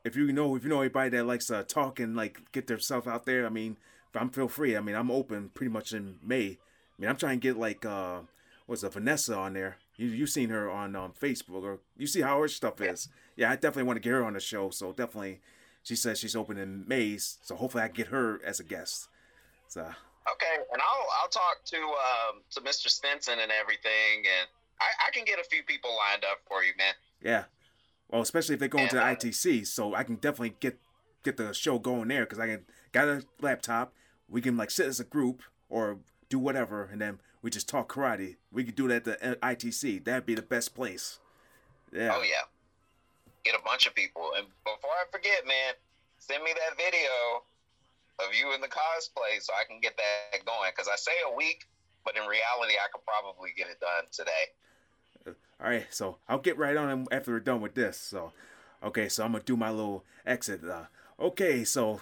if 0.04 0.16
you 0.16 0.33
know 0.33 0.56
if 0.56 0.64
you 0.64 0.70
know 0.70 0.80
anybody 0.80 1.11
that 1.11 1.26
likes 1.26 1.46
to 1.46 1.62
talk 1.62 2.00
and 2.00 2.16
like 2.16 2.52
get 2.52 2.66
themselves 2.66 3.06
out 3.06 3.24
there, 3.24 3.46
I 3.46 3.48
mean, 3.48 3.76
I'm 4.14 4.30
feel 4.30 4.48
free. 4.48 4.76
I 4.76 4.80
mean, 4.80 4.96
I'm 4.96 5.10
open 5.10 5.50
pretty 5.54 5.70
much 5.70 5.92
in 5.92 6.16
May. 6.22 6.46
I 6.46 6.56
mean, 6.98 7.08
I'm 7.08 7.16
trying 7.16 7.40
to 7.40 7.48
get 7.48 7.56
like 7.56 7.84
uh 7.84 8.20
what's 8.66 8.82
it, 8.82 8.92
Vanessa 8.92 9.36
on 9.36 9.54
there. 9.54 9.76
You 9.96 10.08
you 10.08 10.26
seen 10.26 10.50
her 10.50 10.70
on 10.70 10.96
um, 10.96 11.12
Facebook 11.20 11.62
or 11.62 11.78
you 11.96 12.06
see 12.06 12.20
how 12.20 12.40
her 12.40 12.48
stuff 12.48 12.80
is. 12.80 13.08
Yeah, 13.36 13.50
I 13.50 13.54
definitely 13.54 13.84
want 13.84 13.96
to 13.96 14.00
get 14.00 14.10
her 14.10 14.24
on 14.24 14.34
the 14.34 14.40
show. 14.40 14.70
So 14.70 14.92
definitely, 14.92 15.40
she 15.82 15.96
says 15.96 16.18
she's 16.18 16.36
open 16.36 16.58
in 16.58 16.84
May. 16.86 17.16
So 17.18 17.56
hopefully 17.56 17.84
I 17.84 17.88
can 17.88 17.96
get 17.96 18.06
her 18.08 18.40
as 18.44 18.60
a 18.60 18.64
guest. 18.64 19.08
So 19.68 19.90
Okay, 20.32 20.62
and 20.72 20.80
I'll 20.82 21.06
I'll 21.20 21.28
talk 21.28 21.64
to 21.66 21.76
um, 21.76 22.42
to 22.50 22.60
Mr. 22.60 22.88
Stinson 22.88 23.38
and 23.40 23.50
everything, 23.50 24.18
and 24.18 24.48
I, 24.80 25.08
I 25.08 25.10
can 25.12 25.24
get 25.24 25.38
a 25.38 25.44
few 25.44 25.62
people 25.62 25.90
lined 25.96 26.24
up 26.24 26.38
for 26.46 26.62
you, 26.62 26.72
man. 26.76 26.94
yeah, 27.22 27.44
well, 28.10 28.20
especially 28.20 28.54
if 28.54 28.60
they 28.60 28.68
go 28.68 28.78
into 28.78 28.96
the 28.96 29.02
ITC, 29.02 29.66
so 29.66 29.94
I 29.94 30.04
can 30.04 30.16
definitely 30.16 30.56
get 30.60 30.78
get 31.24 31.36
the 31.36 31.52
show 31.52 31.78
going 31.78 32.08
there 32.08 32.24
because 32.24 32.38
I 32.38 32.46
can 32.46 32.64
got 32.92 33.08
a 33.08 33.24
laptop. 33.40 33.94
We 34.30 34.40
can 34.40 34.56
like 34.56 34.70
sit 34.70 34.86
as 34.86 35.00
a 35.00 35.04
group 35.04 35.42
or 35.68 35.98
do 36.28 36.38
whatever, 36.38 36.88
and 36.90 37.00
then 37.00 37.20
we 37.42 37.50
just 37.50 37.68
talk 37.68 37.92
karate. 37.92 38.36
We 38.52 38.64
could 38.64 38.76
do 38.76 38.88
that 38.88 39.06
at 39.08 39.20
the 39.20 39.36
ITC. 39.42 40.04
That'd 40.04 40.26
be 40.26 40.34
the 40.34 40.42
best 40.42 40.74
place. 40.74 41.18
Yeah. 41.92 42.14
Oh 42.14 42.22
yeah, 42.22 42.46
get 43.44 43.54
a 43.54 43.64
bunch 43.64 43.86
of 43.86 43.94
people, 43.94 44.30
and 44.36 44.46
before 44.64 44.90
I 44.90 45.04
forget, 45.10 45.46
man, 45.46 45.74
send 46.18 46.42
me 46.44 46.50
that 46.54 46.76
video 46.76 47.42
of 48.20 48.34
you 48.34 48.54
in 48.54 48.60
the 48.60 48.68
cosplay 48.68 49.40
so 49.40 49.52
I 49.52 49.66
can 49.66 49.80
get 49.80 49.96
that 49.96 50.44
going. 50.44 50.70
Because 50.74 50.88
I 50.88 50.96
say 50.96 51.12
a 51.30 51.34
week, 51.34 51.66
but 52.04 52.16
in 52.16 52.22
reality, 52.22 52.74
I 52.74 52.88
could 52.92 53.04
probably 53.04 53.50
get 53.56 53.68
it 53.68 53.80
done 53.80 54.06
today. 54.12 55.34
All 55.62 55.68
right, 55.68 55.86
so 55.90 56.16
I'll 56.28 56.38
get 56.38 56.56
right 56.56 56.76
on 56.76 57.06
after 57.12 57.32
we're 57.32 57.40
done 57.40 57.60
with 57.60 57.74
this. 57.74 57.98
So, 57.98 58.32
okay, 58.82 59.08
so 59.08 59.24
I'm 59.24 59.32
gonna 59.32 59.44
do 59.44 59.56
my 59.56 59.70
little 59.70 60.04
exit. 60.24 60.62
Uh, 60.64 60.84
okay, 61.18 61.64
so 61.64 62.00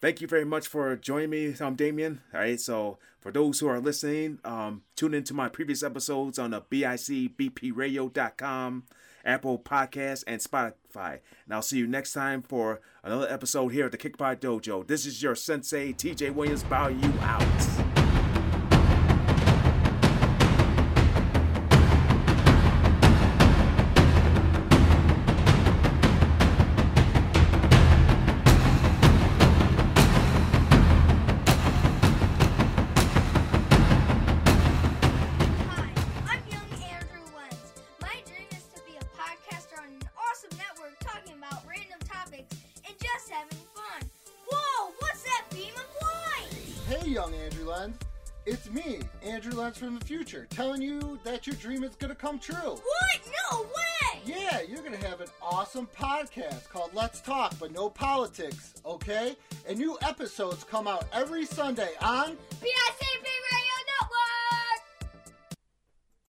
thank 0.00 0.20
you 0.20 0.26
very 0.26 0.44
much 0.44 0.66
for 0.66 0.96
joining 0.96 1.30
me, 1.30 1.54
I'm 1.60 1.74
Damien. 1.74 2.20
All 2.34 2.40
right, 2.40 2.60
so 2.60 2.98
for 3.20 3.30
those 3.30 3.60
who 3.60 3.68
are 3.68 3.80
listening, 3.80 4.38
um, 4.44 4.82
tune 4.96 5.14
into 5.14 5.34
my 5.34 5.48
previous 5.48 5.82
episodes 5.82 6.38
on 6.38 6.52
the 6.52 6.60
bicbpradio.com, 6.60 8.84
Apple 9.24 9.58
Podcasts, 9.58 10.24
and 10.26 10.40
Spotify. 10.40 11.18
And 11.44 11.54
I'll 11.54 11.62
see 11.62 11.78
you 11.78 11.86
next 11.86 12.12
time 12.12 12.42
for 12.42 12.80
another 13.04 13.30
episode 13.30 13.68
here 13.68 13.86
at 13.86 13.92
the 13.92 13.98
Kick 13.98 14.18
Pod 14.18 14.40
Dojo. 14.40 14.86
This 14.86 15.06
is 15.06 15.22
your 15.22 15.34
sensei, 15.34 15.92
TJ 15.92 16.34
Williams. 16.34 16.64
Bow 16.64 16.88
you 16.88 17.12
out. 17.20 17.99
From 49.80 49.98
the 49.98 50.04
future, 50.04 50.46
telling 50.50 50.82
you 50.82 51.18
that 51.24 51.46
your 51.46 51.56
dream 51.56 51.82
is 51.82 51.96
going 51.96 52.10
to 52.10 52.14
come 52.14 52.38
true. 52.38 52.54
What? 52.54 53.20
No 53.50 53.62
way! 53.62 54.20
Yeah, 54.26 54.60
you're 54.60 54.82
going 54.82 54.92
to 54.92 55.08
have 55.08 55.22
an 55.22 55.28
awesome 55.40 55.88
podcast 55.98 56.68
called 56.68 56.90
Let's 56.92 57.22
Talk, 57.22 57.54
but 57.58 57.72
no 57.72 57.88
politics, 57.88 58.74
okay? 58.84 59.36
And 59.66 59.78
new 59.78 59.96
episodes 60.02 60.64
come 60.64 60.86
out 60.86 61.06
every 61.14 61.46
Sunday 61.46 61.92
on 62.02 62.36
BICB 62.62 63.26